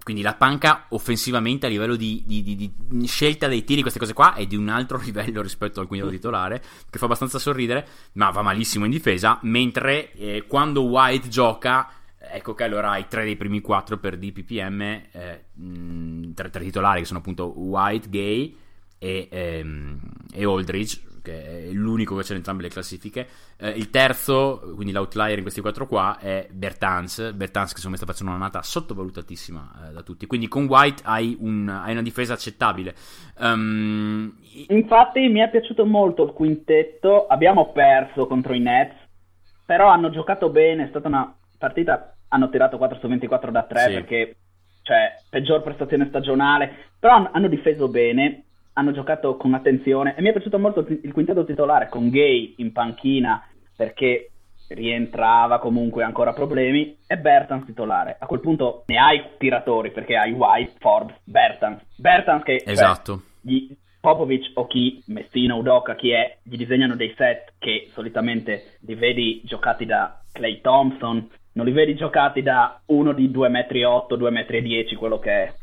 [0.05, 4.12] Quindi la panca offensivamente a livello di, di- di- di scelta dei tiri, queste cose
[4.12, 8.28] qua, è di un altro livello rispetto al quintetto titolare, che fa abbastanza sorridere, ma
[8.28, 9.39] va malissimo in difesa.
[9.43, 14.82] Mentre eh, quando White gioca, ecco che allora hai tre dei primi quattro per DPPM,
[14.82, 18.55] eh, mh, tre, tre titolari che sono appunto White, Gay
[18.99, 19.99] e, ehm,
[20.32, 23.27] e Aldridge, che è l'unico che c'è in entrambe le classifiche.
[23.59, 27.33] Eh, il terzo, quindi l'outlier in questi quattro qua, è Bertans.
[27.33, 30.27] Bertans che secondo me sta facendo un'annata sottovalutatissima eh, da tutti.
[30.27, 32.95] Quindi con White hai, un- hai una difesa accettabile.
[33.39, 34.37] Um,
[34.68, 38.95] Infatti mi è piaciuto molto il quintetto, abbiamo perso contro i Nets,
[39.64, 43.81] però hanno giocato bene, è stata una partita, hanno tirato 4 su 24 da 3
[43.81, 43.93] Sì.
[43.93, 44.37] perché,
[44.83, 48.45] cioè, peggior prestazione stagionale, però han- hanno difeso bene,
[48.75, 52.72] hanno giocato con attenzione e mi è piaciuto molto il quintetto titolare con Gay in
[52.72, 53.43] panchina
[53.77, 54.31] perché
[54.68, 58.16] rientrava comunque ancora problemi e Bertans titolare.
[58.18, 61.83] A quel punto ne hai tiratori perché hai White, Forbes, Bertans.
[61.97, 63.22] Bertans che cioè, esatto.
[63.41, 63.68] gli
[64.01, 69.41] Popovic o chi, Messina, Udoka, chi è, gli disegnano dei set che solitamente li vedi
[69.45, 74.99] giocati da Clay Thompson, non li vedi giocati da uno di 2,8 m, 2,10 m,
[74.99, 75.55] quello che è.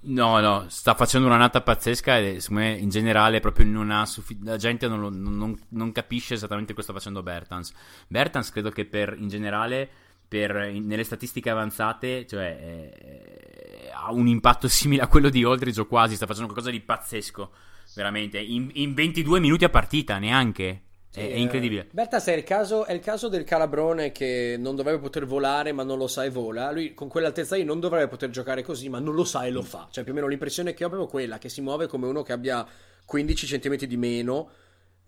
[0.00, 4.06] No, no, sta facendo una nata pazzesca e secondo me in generale proprio non ha
[4.06, 7.72] suffi- la gente non, non, non, capisce esattamente cosa sta facendo Bertans.
[8.06, 9.88] Bertans credo che per, in generale
[10.28, 15.86] per, nelle statistiche avanzate cioè, eh, ha un impatto simile a quello di Aldridge o
[15.86, 17.50] quasi, sta facendo qualcosa di pazzesco,
[17.94, 20.82] veramente, in, in 22 minuti a partita neanche.
[21.10, 21.82] Sì, è, è, incredibile.
[21.82, 25.72] Eh, Bertas è il, caso, è il caso del calabrone che non dovrebbe poter volare,
[25.72, 26.70] ma non lo sa e vola.
[26.70, 29.62] Lui con quell'altezza lì non dovrebbe poter giocare così, ma non lo sa e lo
[29.62, 29.88] fa.
[29.90, 32.22] Cioè, più o meno l'impressione che ho è proprio quella: che si muove come uno
[32.22, 32.66] che abbia
[33.04, 34.50] 15 cm di meno.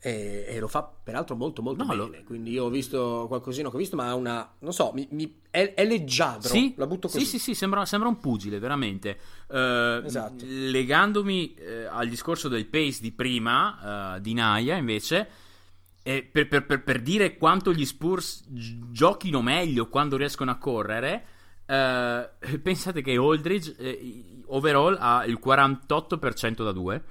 [0.02, 2.18] E, e, lo fa peraltro molto molto no, bene.
[2.20, 2.24] Lo...
[2.24, 4.50] Quindi io ho visto qualcosina che ho visto, ma ha una.
[4.60, 6.48] Non so, mi, mi, è, è, leggiadro.
[6.48, 7.26] Sì, la butto così.
[7.26, 9.18] Sì, sì, sì, sembra, sembra un pugile, veramente.
[9.48, 10.42] Uh, esatto.
[10.46, 15.26] Legandomi uh, al discorso del pace di prima, uh, di Naya, invece eh,
[16.02, 21.24] per, per, per, per, dire quanto gli Spurs giochino meglio quando riescono a correre,
[21.66, 22.30] eh,
[22.62, 27.04] pensate che Aldridge eh, overall ha il 48% da 2.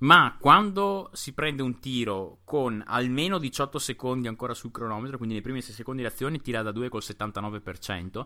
[0.00, 5.42] Ma quando si prende un tiro con almeno 18 secondi ancora sul cronometro, quindi nei
[5.42, 8.24] primi 6 secondi di azione, tira da 2 col 79%.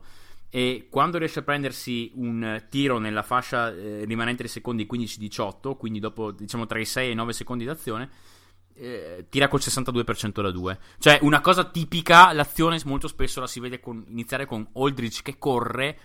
[0.50, 5.98] E quando riesce a prendersi un tiro nella fascia eh, rimanente dei secondi 15-18, quindi
[5.98, 8.08] dopo diciamo tra i 6 e i 9 secondi d'azione,
[8.76, 10.78] eh, tira col 62% da 2.
[10.98, 15.36] Cioè, una cosa tipica, l'azione molto spesso la si vede con, iniziare con Aldridge che
[15.38, 15.98] corre,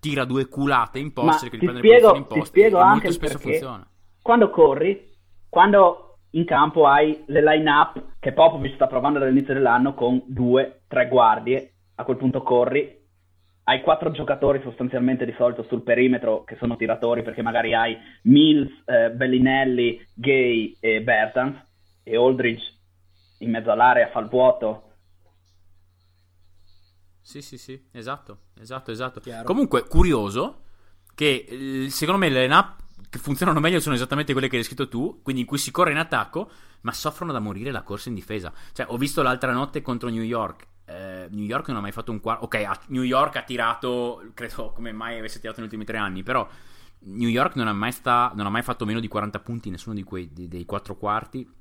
[0.00, 3.12] tira due culate in post, cerca di prendere spiego, in post, ti spiego anche molto
[3.12, 3.86] spesso funziona.
[4.20, 5.10] Quando corri,
[5.48, 11.08] quando in campo hai le line-up che Popovic sta provando dall'inizio dell'anno con due, tre
[11.08, 12.96] guardie, a quel punto corri,
[13.64, 18.70] hai quattro giocatori sostanzialmente di solito sul perimetro che sono tiratori perché magari hai Mills,
[18.86, 21.66] eh, Bellinelli, Gay e Bertans
[22.08, 22.62] e Aldridge
[23.38, 24.84] in mezzo all'area fa il vuoto.
[27.20, 29.20] Sì, sì, sì, esatto, esatto, esatto.
[29.20, 29.44] Chiaro.
[29.44, 30.62] Comunque, curioso
[31.14, 32.76] che secondo me le line-up
[33.10, 35.90] che funzionano meglio sono esattamente quelle che hai descritto tu, quindi in cui si corre
[35.90, 36.50] in attacco,
[36.82, 38.52] ma soffrono da morire la corsa in difesa.
[38.72, 40.66] Cioè, ho visto l'altra notte contro New York.
[40.86, 42.44] Eh, New York non ha mai fatto un quarto.
[42.44, 46.48] Ok, New York ha tirato, credo come mai avesse tirato negli ultimi tre anni, però
[47.00, 49.74] New York non ha mai, sta, non ha mai fatto meno di 40 punti in
[49.74, 51.57] nessuno di quei, dei quattro quarti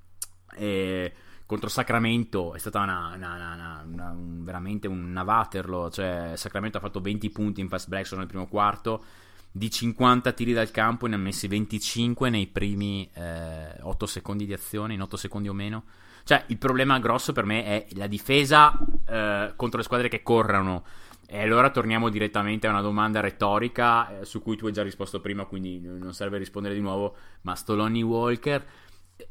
[0.57, 1.13] e
[1.45, 6.99] contro Sacramento è stata una, una, una, un, veramente una Waterloo, cioè Sacramento ha fatto
[6.99, 9.03] 20 punti in fast break solo nel primo quarto,
[9.49, 14.53] di 50 tiri dal campo ne ha messi 25 nei primi eh, 8 secondi di
[14.53, 15.83] azione, in 8 secondi o meno.
[16.23, 18.77] Cioè il problema grosso per me è la difesa
[19.07, 20.83] eh, contro le squadre che corrono.
[21.29, 25.19] E allora torniamo direttamente a una domanda retorica eh, su cui tu hai già risposto
[25.19, 27.15] prima, quindi non serve rispondere di nuovo.
[27.41, 28.65] Ma Stoloni Walker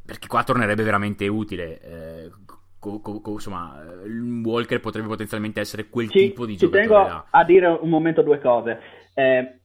[0.05, 1.81] perché qua tornerebbe veramente utile.
[1.81, 2.31] Eh,
[2.79, 3.81] co, co, co, insomma,
[4.45, 6.83] Walker potrebbe potenzialmente essere quel ci, tipo di giocatore.
[6.83, 7.27] Ci tengo là.
[7.31, 8.81] a dire un momento due cose.
[9.15, 9.59] Eh,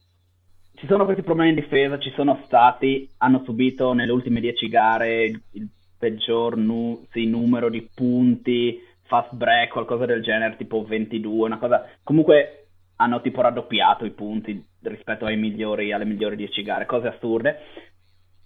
[0.74, 5.24] ci sono questi problemi in difesa, ci sono stati, hanno subito nelle ultime dieci gare
[5.24, 5.68] il, il
[5.98, 11.88] peggior nu- sì, numero di punti, fast break, qualcosa del genere, tipo 22, una cosa...
[12.02, 12.66] Comunque
[12.96, 17.58] hanno tipo raddoppiato i punti rispetto ai migliori, alle migliori 10 gare, cose assurde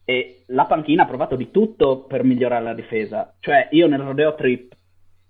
[0.09, 3.35] e la panchina ha provato di tutto per migliorare la difesa.
[3.41, 4.73] Cioè, io nel rodeo trip,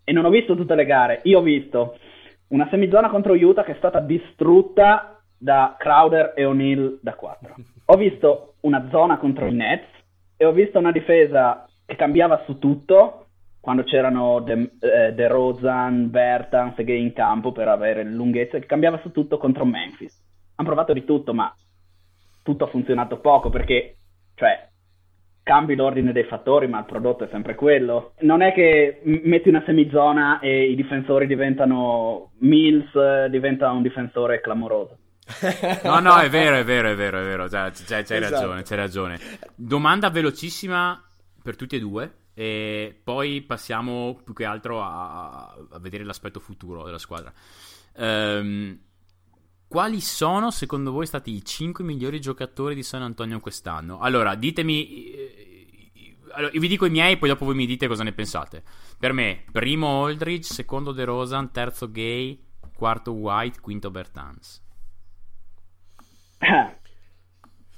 [0.05, 1.99] e non ho visto tutte le gare, io ho visto
[2.49, 7.55] una semizona contro Utah che è stata distrutta da Crowder e O'Neill da 4.
[7.87, 9.89] Ho visto una zona contro i Nets
[10.37, 13.27] e ho visto una difesa che cambiava su tutto
[13.61, 19.01] quando c'erano De, eh, De Rozan, Bertans e in campo per avere lunghezza, che cambiava
[19.01, 20.14] su tutto contro Memphis.
[20.55, 21.53] Hanno provato di tutto, ma
[22.43, 23.97] tutto ha funzionato poco perché
[24.37, 24.68] cioè,
[25.43, 28.12] cambi l'ordine dei fattori, ma il prodotto è sempre quello.
[28.20, 34.99] Non è che metti una semizona e i difensori diventano Mills, diventa un difensore clamoroso.
[35.84, 37.49] no, no, è vero, è vero, è vero, è vero.
[37.49, 38.34] Cioè, c'hai, c'hai esatto.
[38.34, 39.18] ragione, c'hai ragione.
[39.55, 41.03] Domanda velocissima
[41.43, 42.12] per tutti e due.
[42.34, 47.32] E poi passiamo più che altro a, a vedere l'aspetto futuro della squadra.
[47.97, 48.78] Um,
[49.69, 53.99] quali sono secondo voi stati i 5 migliori giocatori di San Antonio quest'anno?
[53.99, 55.11] Allora, ditemi.
[55.11, 58.62] Eh, allora, io vi dico i miei, poi dopo voi mi dite cosa ne pensate.
[58.99, 62.43] Per me, primo Aldridge, secondo De Rosan, terzo Gay,
[62.77, 64.62] quarto White, quinto Bertans.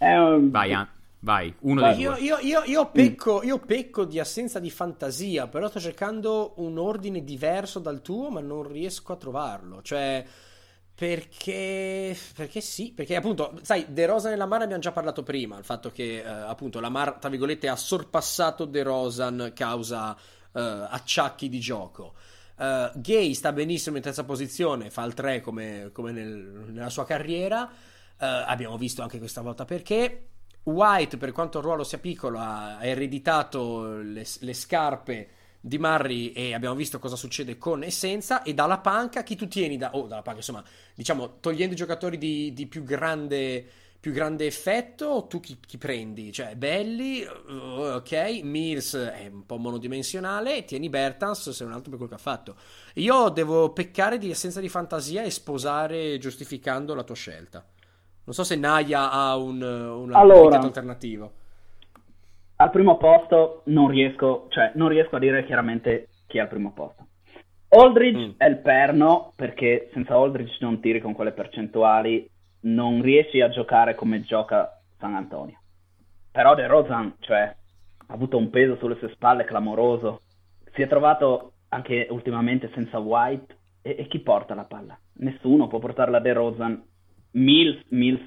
[0.00, 0.50] un...
[0.50, 0.88] Vai, An-
[1.20, 2.16] vai, uno dei io.
[2.16, 7.22] Io, io, io, pecco, io pecco di assenza di fantasia, però sto cercando un ordine
[7.22, 9.82] diverso dal tuo, ma non riesco a trovarlo.
[9.82, 10.26] Cioè.
[10.98, 15.62] Perché, perché sì, perché appunto, sai, De Rosa e Lamar abbiamo già parlato prima, il
[15.62, 21.60] fatto che eh, appunto Lamar, tra virgolette, ha sorpassato De Rosan causa eh, acciacchi di
[21.60, 22.14] gioco.
[22.56, 26.34] Uh, Gay sta benissimo in terza posizione, fa il 3 come, come nel,
[26.72, 27.70] nella sua carriera.
[28.16, 30.30] abbiamo visto anche questa volta perché.
[30.64, 35.28] White, per quanto il ruolo sia piccolo, ha ereditato le, le scarpe
[35.60, 39.48] di Murray e abbiamo visto cosa succede con e senza e dalla panca chi tu
[39.48, 40.62] tieni da, oh, dalla panca insomma
[40.94, 43.66] diciamo togliendo i giocatori di, di più grande
[44.00, 46.30] più grande effetto tu chi, chi prendi?
[46.32, 51.98] Cioè, Belli, uh, ok, Mills è un po' monodimensionale, tieni Bertans se non altro per
[51.98, 52.54] quello che ha fatto.
[52.94, 57.64] Io devo peccare di assenza di fantasia e sposare giustificando la tua scelta.
[58.24, 61.32] Non so se Naya ha un, un allora, alternativo.
[62.60, 66.72] Al primo posto non riesco, cioè, non riesco a dire chiaramente chi è al primo
[66.72, 67.06] posto.
[67.68, 68.30] Aldridge mm.
[68.36, 72.28] è il perno perché senza Aldridge non tiri con quelle percentuali
[72.62, 75.60] non riesci a giocare come gioca San Antonio.
[76.32, 80.22] Però De Rozan, cioè, ha avuto un peso sulle sue spalle clamoroso.
[80.74, 83.56] Si è trovato anche ultimamente senza White.
[83.82, 84.98] E, e chi porta la palla?
[85.18, 86.82] Nessuno può portarla a De Rozan.
[87.32, 88.20] Mills, Mills.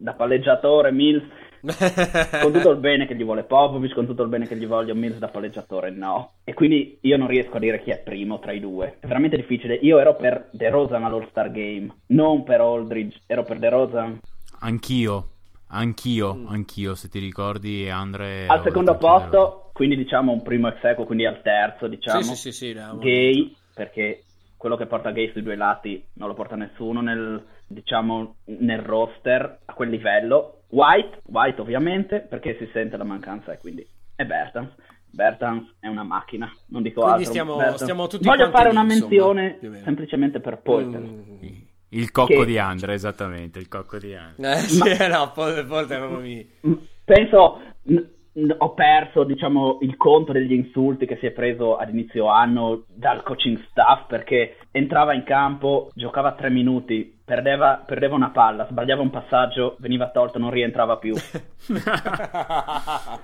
[0.00, 1.24] Da palleggiatore, Mills,
[2.40, 4.94] con tutto il bene che gli vuole Popovic, con tutto il bene che gli voglio
[4.94, 6.34] Mills da palleggiatore, no.
[6.44, 8.98] E quindi io non riesco a dire chi è primo tra i due.
[9.00, 9.74] È veramente difficile.
[9.74, 14.20] Io ero per De Rosan all'All-Star Game, non per Aldridge, ero per De Rosan.
[14.60, 15.30] Anch'io,
[15.70, 16.46] anch'io, mm.
[16.46, 18.46] anch'io, se ti ricordi Andre...
[18.46, 22.22] Al secondo posto, quindi diciamo un primo ex equo, quindi al terzo, diciamo.
[22.22, 24.22] Sì, sì, sì, sì Gay, perché
[24.56, 29.60] quello che porta Gay sui due lati non lo porta nessuno nel, diciamo, nel roster
[29.64, 34.74] a quel livello White, White ovviamente, perché si sente la mancanza e quindi è Bertans.
[35.10, 37.30] Bertans è una macchina, non dico quindi altro.
[37.30, 41.00] Stiamo, stiamo tutti Voglio fare una menzione insomma, semplicemente per Polter.
[41.00, 41.56] Mm.
[41.90, 42.44] Il cocco che...
[42.44, 44.52] di Andre, esattamente, il cocco di Andre.
[44.52, 45.06] Eh, sì, Ma...
[45.06, 46.46] no, Polter non mi...
[47.02, 47.60] Penso,
[48.58, 53.22] ho perso diciamo il conto degli insulti che si è preso ad inizio anno dal
[53.22, 59.10] coaching staff perché entrava in campo, giocava tre minuti, perdeva, perdeva una palla, sbagliava un
[59.10, 61.14] passaggio, veniva tolto, non rientrava più.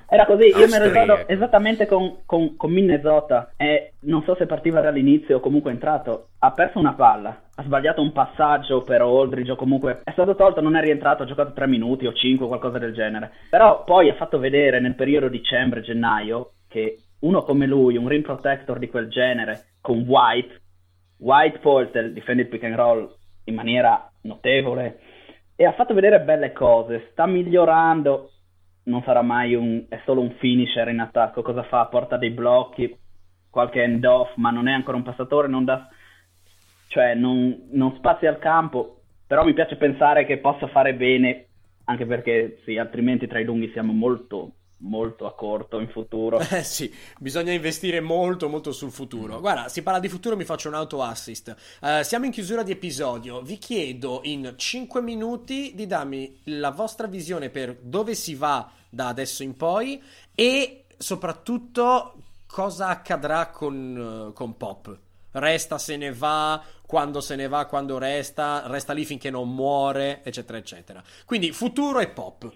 [0.07, 4.45] Era così, io mi ero ricordo esattamente con, con, con Minnesota e non so se
[4.45, 9.01] partiva dall'inizio o comunque è entrato, ha perso una palla, ha sbagliato un passaggio per
[9.01, 12.47] Aldridge o comunque è stato tolto, non è rientrato, ha giocato tre minuti o cinque,
[12.47, 13.31] qualcosa del genere.
[13.49, 18.79] Però poi ha fatto vedere nel periodo dicembre-gennaio che uno come lui, un rim protector
[18.79, 20.61] di quel genere, con White,
[21.17, 23.11] White Poltel difende il pick and roll
[23.45, 25.01] in maniera notevole
[25.57, 28.31] e ha fatto vedere belle cose, sta migliorando,
[28.85, 31.87] non sarà mai un, è solo un finisher in attacco, cosa fa?
[31.87, 32.97] Porta dei blocchi,
[33.51, 35.89] qualche end off, ma non è ancora un passatore, non dà,
[36.89, 41.47] cioè non, non spazia al campo, però mi piace pensare che possa fare bene,
[41.85, 44.51] anche perché sì, altrimenti tra i lunghi siamo molto
[44.85, 46.39] molto a corto in futuro.
[46.55, 49.41] Eh sì, bisogna investire molto molto sul futuro.
[49.41, 51.55] Guarda, si parla di futuro, mi faccio un auto assist.
[51.81, 53.43] Uh, siamo in chiusura di episodio.
[53.43, 59.09] Vi chiedo in 5 minuti di darmi la vostra visione per dove si va da
[59.09, 60.01] adesso in poi
[60.35, 62.15] e soprattutto
[62.47, 64.97] cosa accadrà con, uh, con Pop.
[65.33, 70.23] Resta, se ne va, quando se ne va, quando resta, resta lì finché non muore,
[70.23, 71.03] eccetera, eccetera.
[71.25, 72.53] Quindi futuro e Pop.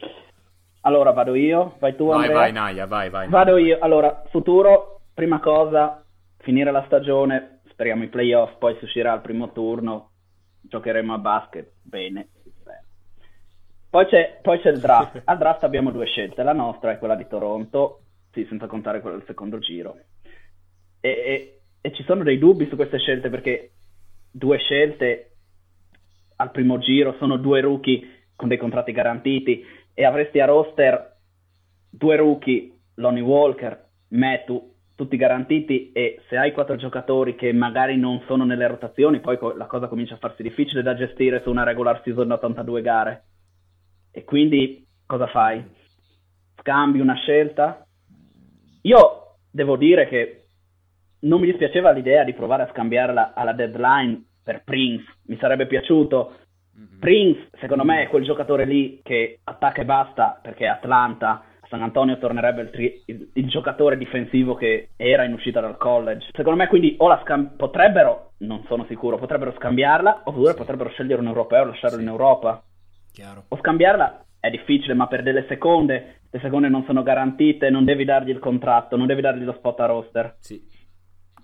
[0.89, 2.35] Allora vado io, vai tu vai, Andrea.
[2.35, 3.29] Vai, Naya, vai, vai.
[3.29, 3.77] Vado io.
[3.79, 6.03] Allora, futuro, prima cosa,
[6.39, 10.13] finire la stagione, speriamo i playoff, poi si uscirà al primo turno,
[10.63, 12.29] giocheremo a basket, bene.
[13.91, 15.21] Poi c'è, poi c'è il draft.
[15.29, 18.01] Al draft abbiamo due scelte, la nostra è quella di Toronto,
[18.33, 19.95] sì, senza contare quella del secondo giro.
[21.01, 23.73] E, e, e ci sono dei dubbi su queste scelte perché
[24.31, 25.33] due scelte
[26.37, 29.65] al primo giro sono due rookie con dei contratti garantiti
[29.99, 31.17] e avresti a roster
[31.91, 38.23] due rookie, Lonnie Walker, Metu, tutti garantiti e se hai quattro giocatori che magari non
[38.29, 42.01] sono nelle rotazioni, poi la cosa comincia a farsi difficile da gestire su una regular
[42.05, 43.25] season da 82 gare.
[44.13, 45.65] E quindi cosa fai?
[46.61, 47.85] Scambi una scelta?
[48.83, 50.45] Io devo dire che
[51.23, 56.37] non mi dispiaceva l'idea di provare a scambiarla alla deadline per Prince, mi sarebbe piaciuto,
[56.79, 56.99] Mm-hmm.
[57.01, 61.43] Prince, secondo me, è quel giocatore lì che attacca e basta perché Atlanta.
[61.69, 66.31] San Antonio tornerebbe il, tri- il, il, giocatore difensivo che era in uscita dal college.
[66.33, 70.57] Secondo me, quindi, o la scam- potrebbero, non sono sicuro, potrebbero scambiarla oppure sì.
[70.57, 72.03] potrebbero scegliere un europeo e lasciarlo sì.
[72.03, 72.63] in Europa.
[73.13, 73.45] Chiaro.
[73.49, 78.05] O scambiarla è difficile, ma per delle seconde, le seconde non sono garantite, non devi
[78.05, 80.37] dargli il contratto, non devi dargli lo spot a roster.
[80.41, 80.59] Sì.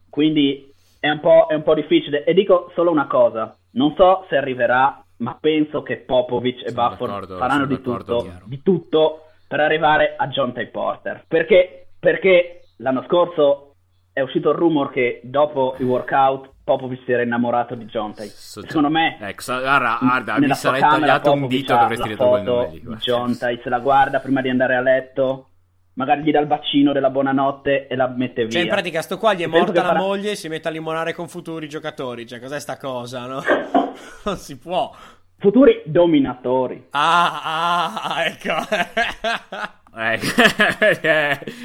[0.09, 2.24] Quindi è un, è un po' difficile.
[2.24, 7.38] E dico solo una cosa: non so se arriverà ma penso che Popovic e Bufford
[7.38, 11.24] faranno di tutto, di tutto, per arrivare a John Tay Porter.
[11.26, 11.88] Perché?
[11.98, 13.76] Perché l'anno scorso
[14.12, 18.28] è uscito il rumor che dopo i workout Popovic si era innamorato di Jontai.
[18.28, 22.82] So, Secondo me, ecco, guarda, guarda mi sarei tagliato un dito quel nome lì.
[22.98, 25.48] Jontai se la guarda prima di andare a letto,
[25.95, 28.51] magari gli dà il bacino della buonanotte e la mette via.
[28.53, 29.99] Cioè, in pratica, sto qua gli è morta la farà...
[29.99, 32.26] moglie e si mette a limonare con futuri giocatori.
[32.26, 33.42] Cioè, cos'è sta cosa, no?
[34.24, 34.92] non si può.
[35.36, 36.86] Futuri dominatori.
[36.90, 38.55] Ah, ah, ecco.
[39.97, 40.18] Eh,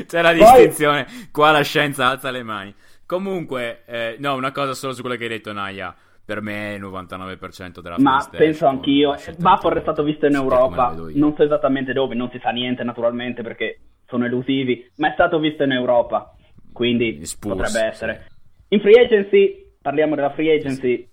[0.06, 1.08] c'è la distinzione.
[1.32, 2.72] Qua la scienza alza le mani.
[3.08, 5.96] Comunque, eh, no, una cosa solo su quello che hai detto, Naya.
[6.24, 9.16] Per me il 99% della Ma penso anch'io.
[9.36, 10.94] Buffer è stato visto in Europa.
[11.16, 15.40] Non so esattamente dove, non si sa niente naturalmente perché sono elusivi, ma è stato
[15.40, 16.36] visto in Europa.
[16.74, 18.26] Quindi Spurs, potrebbe essere.
[18.70, 21.08] In free agency, parliamo della free agency.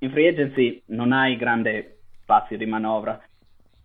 [0.00, 3.20] In free agency non hai grande spazio di manovra.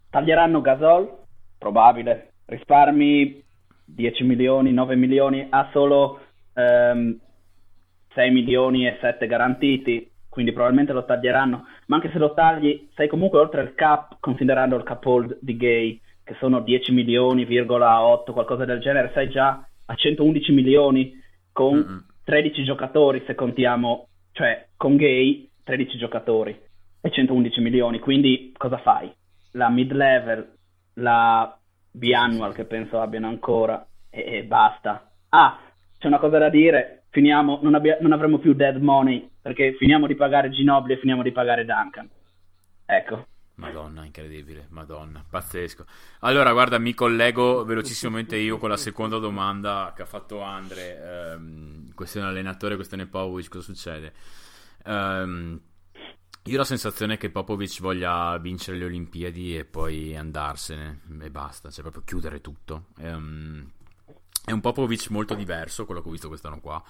[0.10, 1.10] Taglieranno Gasol?
[1.58, 2.34] Probabile.
[2.46, 3.44] Risparmi
[3.86, 6.20] 10 milioni, 9 milioni, ha solo
[6.54, 7.18] um,
[8.14, 13.08] 6 milioni e 7 garantiti, quindi probabilmente lo taglieranno, ma anche se lo tagli sei
[13.08, 18.66] comunque oltre il cap, considerando il cap hold di Gay, che sono 10 milioni,8, qualcosa
[18.66, 21.14] del genere, sei già a 111 milioni
[21.52, 21.98] con mm-hmm.
[22.24, 26.58] 13 giocatori se contiamo, cioè con Gay 13 giocatori
[27.02, 29.12] e 111 milioni, quindi cosa fai?
[29.52, 30.56] La mid-level,
[30.96, 31.58] la
[31.92, 35.12] biannual che penso abbiano ancora e, e basta.
[35.30, 35.60] Ah,
[35.98, 40.08] c'è una cosa da dire, finiamo, non, abbia, non, avremo più dead money perché finiamo
[40.08, 42.10] di pagare Ginobili e finiamo di pagare Duncan.
[42.86, 43.28] Ecco.
[43.56, 45.86] Madonna, incredibile, madonna, pazzesco.
[46.22, 51.34] Allora, guarda, mi collego velocissimamente io con la seconda domanda che ha fatto Andre.
[51.34, 54.14] Ehm, questione allenatore, questione Popovic, cosa succede?
[54.86, 55.62] Ehm,
[56.46, 61.70] io ho la sensazione che Popovic voglia vincere le Olimpiadi e poi andarsene e basta,
[61.70, 62.88] cioè proprio chiudere tutto.
[62.98, 63.72] Ehm,
[64.46, 66.84] è un Popovic molto diverso, quello che ho visto quest'anno qua.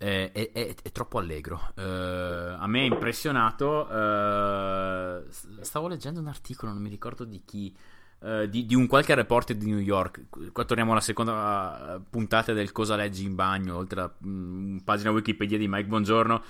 [0.00, 1.72] È, è, è, è troppo allegro.
[1.76, 3.86] Uh, a me è impressionato.
[3.86, 5.26] Uh,
[5.60, 7.76] stavo leggendo un articolo, non mi ricordo di chi.
[8.20, 10.52] Uh, di, di, un qualche reporter di New York.
[10.52, 13.76] Qua torniamo alla seconda puntata del Cosa leggi in bagno.
[13.76, 16.42] Oltre a um, pagina Wikipedia di Mike Buongiorno,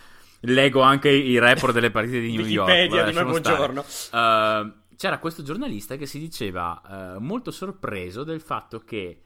[0.43, 2.71] leggo anche i report delle partite di New York.
[2.71, 3.85] Wikipedia di Mike Buongiorno.
[4.95, 9.23] c'era questo giornalista che si diceva molto sorpreso del fatto che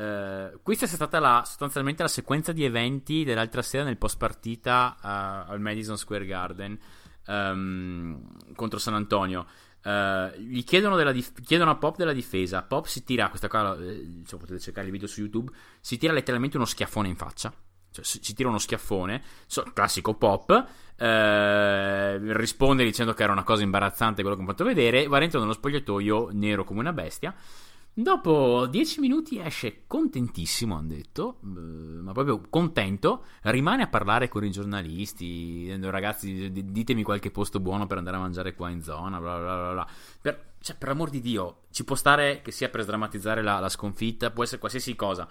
[0.00, 4.96] Uh, questa è stata la, sostanzialmente la sequenza di eventi dell'altra sera nel post partita
[4.98, 6.78] uh, al Madison Square Garden
[7.26, 9.46] um, contro San Antonio.
[9.82, 12.62] Uh, gli chiedono, dif- chiedono, a Pop della difesa.
[12.62, 15.52] Pop si tira, questa qua, eh, cioè, potete cercare il video su YouTube.
[15.80, 17.52] Si tira letteralmente uno schiaffone in faccia.
[17.92, 20.66] Cioè, si tira uno schiaffone, so, classico Pop.
[20.96, 25.08] risponde dicendo che era una cosa imbarazzante quello che ho fatto vedere.
[25.08, 27.34] Va dentro nello spogliatoio nero come una bestia.
[27.92, 31.46] Dopo dieci minuti esce contentissimo, hanno detto, eh,
[32.02, 37.98] ma proprio contento, rimane a parlare con i giornalisti, ragazzi ditemi qualche posto buono per
[37.98, 39.72] andare a mangiare qua in zona, bla bla bla.
[39.72, 39.86] bla.
[40.22, 43.68] Per, cioè, per amor di Dio, ci può stare che sia per sdrammatizzare la, la
[43.68, 45.28] sconfitta, può essere qualsiasi cosa,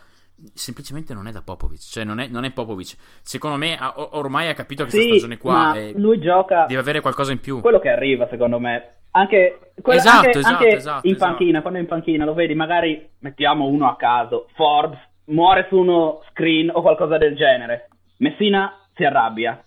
[0.53, 2.95] semplicemente non è da Popovic, cioè non è, non è Popovic.
[3.21, 7.01] Secondo me ha, ormai ha capito che sì, questa stagione qua lui gioca deve avere
[7.01, 7.61] qualcosa in più.
[7.61, 11.29] Quello che arriva, secondo me, anche, quella, esatto, anche, esatto, anche esatto, in esatto.
[11.29, 15.77] panchina, quando è in panchina lo vedi, magari mettiamo uno a caso, Forbes muore su
[15.77, 17.89] uno screen o qualcosa del genere.
[18.17, 19.63] Messina si arrabbia,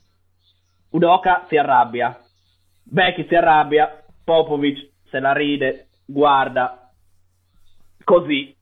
[0.90, 2.18] Udoka si arrabbia,
[2.82, 6.90] Becky si arrabbia, Popovic se la ride, guarda,
[8.05, 8.55] così.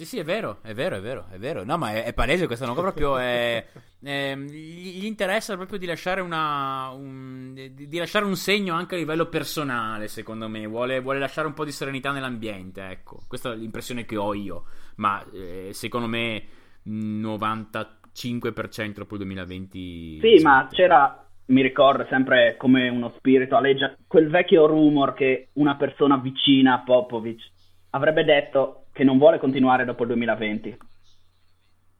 [0.00, 1.62] Sì, sì, è vero, è vero, è vero, è vero.
[1.62, 3.62] No, ma è, è palese questo, non proprio è,
[4.02, 8.98] è, gli interessa proprio di lasciare una un, di, di, lasciare un segno anche a
[8.98, 10.66] livello personale, secondo me.
[10.66, 13.18] Vuole, vuole, lasciare un po' di serenità nell'ambiente, ecco.
[13.28, 14.64] Questa è l'impressione che ho io,
[14.96, 16.44] ma eh, secondo me
[16.88, 23.94] 95% dopo il 2020 Sì, sì, ma c'era mi ricordo sempre come uno spirito alleggia
[24.06, 27.42] quel vecchio rumor che una persona vicina a Popovic
[27.90, 30.76] avrebbe detto che non vuole continuare dopo il 2020.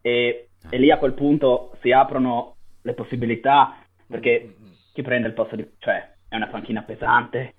[0.03, 4.55] E, e lì a quel punto si aprono le possibilità, perché
[4.93, 5.67] chi prende il posto di...
[5.79, 7.55] cioè è una panchina pesante,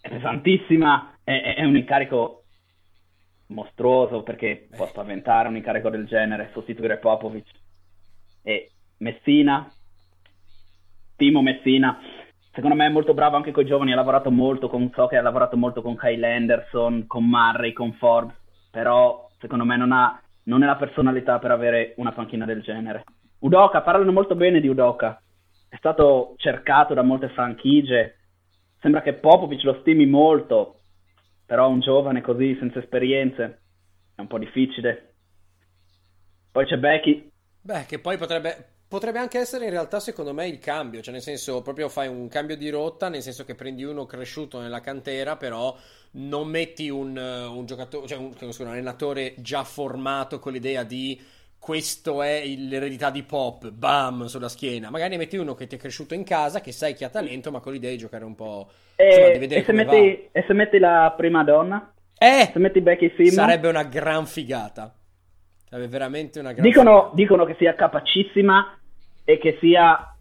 [0.00, 2.44] è pesantissima, è, è un incarico
[3.48, 7.48] mostruoso perché può spaventare un incarico del genere, sostituire Popovic
[8.44, 9.68] e Messina,
[11.16, 11.98] Timo Messina,
[12.52, 15.20] secondo me è molto bravo anche con i giovani, ha lavorato molto con, so ha
[15.20, 18.44] lavorato molto con Kyle Anderson, con Murray, con Forbes,
[18.76, 23.04] però secondo me non, ha, non è la personalità per avere una panchina del genere.
[23.38, 25.18] Udoka, parlano molto bene di Udoka,
[25.66, 28.18] è stato cercato da molte franchigie,
[28.82, 30.80] sembra che Popovic lo stimi molto,
[31.46, 33.62] però un giovane così, senza esperienze,
[34.14, 35.14] è un po' difficile.
[36.52, 37.30] Poi c'è Becky.
[37.62, 41.22] Beh, che poi potrebbe, potrebbe anche essere in realtà secondo me il cambio, cioè nel
[41.22, 45.36] senso proprio fai un cambio di rotta, nel senso che prendi uno cresciuto nella cantera,
[45.36, 45.76] però
[46.12, 51.20] non metti un, un giocatore, cioè un, un allenatore già formato con l'idea di
[51.58, 54.88] questo è l'eredità di pop, bam, sulla schiena.
[54.88, 57.50] Magari ne metti uno che ti è cresciuto in casa, che sai che ha talento,
[57.50, 58.70] ma con l'idea di giocare un po'...
[58.96, 61.92] Insomma, e, e, se metti, e, se metti, la prima donna?
[62.16, 62.50] Eh!
[62.52, 63.30] Se metti Becky Sim?
[63.30, 64.94] Sarebbe una gran figata.
[65.76, 67.10] Sarebbe veramente una gran dicono.
[67.12, 68.78] Dicono che sia capacissima
[69.24, 70.16] e che sia...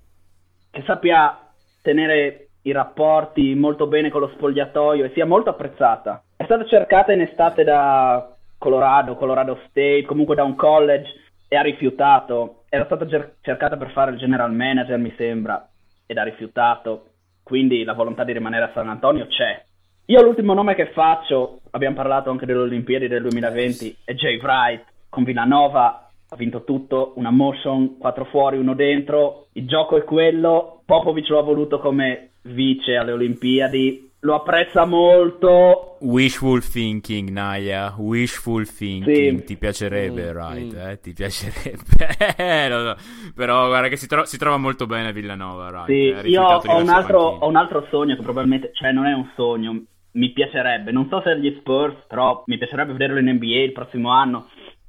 [0.70, 1.40] che sappia
[1.82, 6.22] tenere i rapporti molto bene con lo spogliatoio e sia molto apprezzata.
[6.36, 11.08] È stata cercata in estate da Colorado, Colorado State, comunque da un college
[11.48, 12.64] e ha rifiutato.
[12.68, 15.66] Era stata cer- cercata per fare il general manager, mi sembra,
[16.06, 17.12] ed ha rifiutato.
[17.44, 19.64] Quindi la volontà di rimanere a San Antonio c'è.
[20.08, 24.94] Io l'ultimo nome che faccio, abbiamo parlato anche delle Olimpiadi del 2020, è Jay Wright
[25.16, 26.10] con Villanova.
[26.28, 29.48] Ha vinto tutto, una motion, quattro fuori, uno dentro.
[29.54, 30.82] Il gioco è quello.
[30.86, 35.98] Popovic lo ha voluto come vice alle Olimpiadi lo apprezza molto.
[36.02, 37.94] Wishful thinking, Naya.
[37.96, 39.40] Wishful thinking.
[39.40, 39.46] Sì.
[39.46, 40.74] Ti piacerebbe, mm, right?
[40.74, 40.90] Mm.
[40.90, 41.00] Eh?
[41.00, 42.96] Ti piacerebbe.
[43.36, 45.86] Però guarda che si, tro- si, trova molto bene Villanova, right?
[45.86, 49.30] Sì, io ho un, altro, ho un, altro, sogno che probabilmente, cioè non è un
[49.36, 50.92] sogno, mi piacerebbe.
[50.92, 54.48] Non so se gli Spurs, però mi piacerebbe vederlo in NBA il prossimo anno.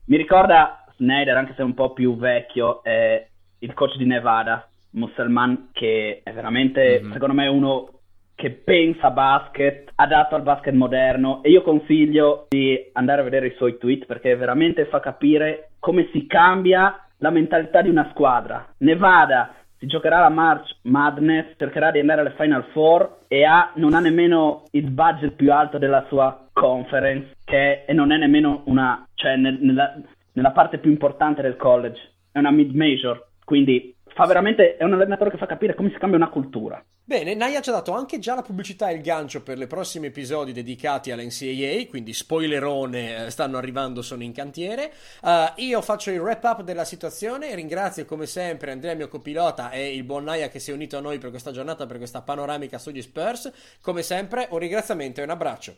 [0.09, 3.27] Mi ricorda Snyder, anche se è un po' più vecchio, è
[3.59, 7.13] il coach di Nevada, Musselman, che è veramente, mm-hmm.
[7.13, 7.91] secondo me, uno
[8.37, 13.55] che pensa basket, adatto al basket moderno e io consiglio di andare a vedere i
[13.57, 18.75] suoi tweet perché veramente fa capire come si cambia la mentalità di una squadra.
[18.79, 23.95] Nevada si giocherà la March Madness, cercherà di andare alle Final Four e ha, non
[23.95, 29.07] ha nemmeno il budget più alto della sua conference che è, non è nemmeno una,
[29.15, 29.95] cioè nel, nella,
[30.33, 35.31] nella parte più importante del college, è una mid-major, quindi fa veramente, è un allenatore
[35.31, 36.85] che fa capire come si cambia una cultura.
[37.05, 40.07] Bene, Naya ci ha dato anche già la pubblicità e il gancio per i prossimi
[40.07, 44.93] episodi dedicati all'NCAA, quindi spoilerone, eh, stanno arrivando, sono in cantiere.
[45.23, 49.95] Uh, io faccio il wrap up della situazione, ringrazio come sempre Andrea mio copilota e
[49.95, 52.79] il buon Naya che si è unito a noi per questa giornata, per questa panoramica
[52.79, 53.79] sugli Spurs.
[53.81, 55.77] Come sempre un ringraziamento e un abbraccio.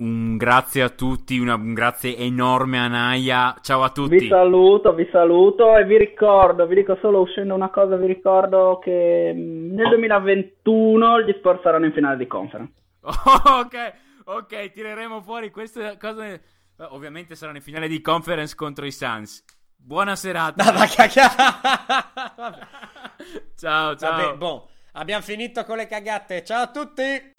[0.00, 3.58] Un grazie a tutti, una, un grazie enorme a Naya.
[3.60, 4.16] Ciao a tutti.
[4.16, 8.78] Vi saluto, vi saluto e vi ricordo, vi dico solo uscendo una cosa, vi ricordo
[8.82, 12.72] che mm, nel 2021 gli Spurs saranno in finale di conference.
[13.02, 13.12] Oh,
[13.60, 13.92] ok,
[14.24, 16.40] ok, tireremo fuori queste cose.
[16.78, 19.44] Ovviamente saranno in finale di conference contro i Suns.
[19.76, 20.64] Buona serata.
[23.54, 23.96] ciao, ciao.
[23.96, 26.42] Vabbè, bon, abbiamo finito con le cagate.
[26.42, 27.38] Ciao a tutti.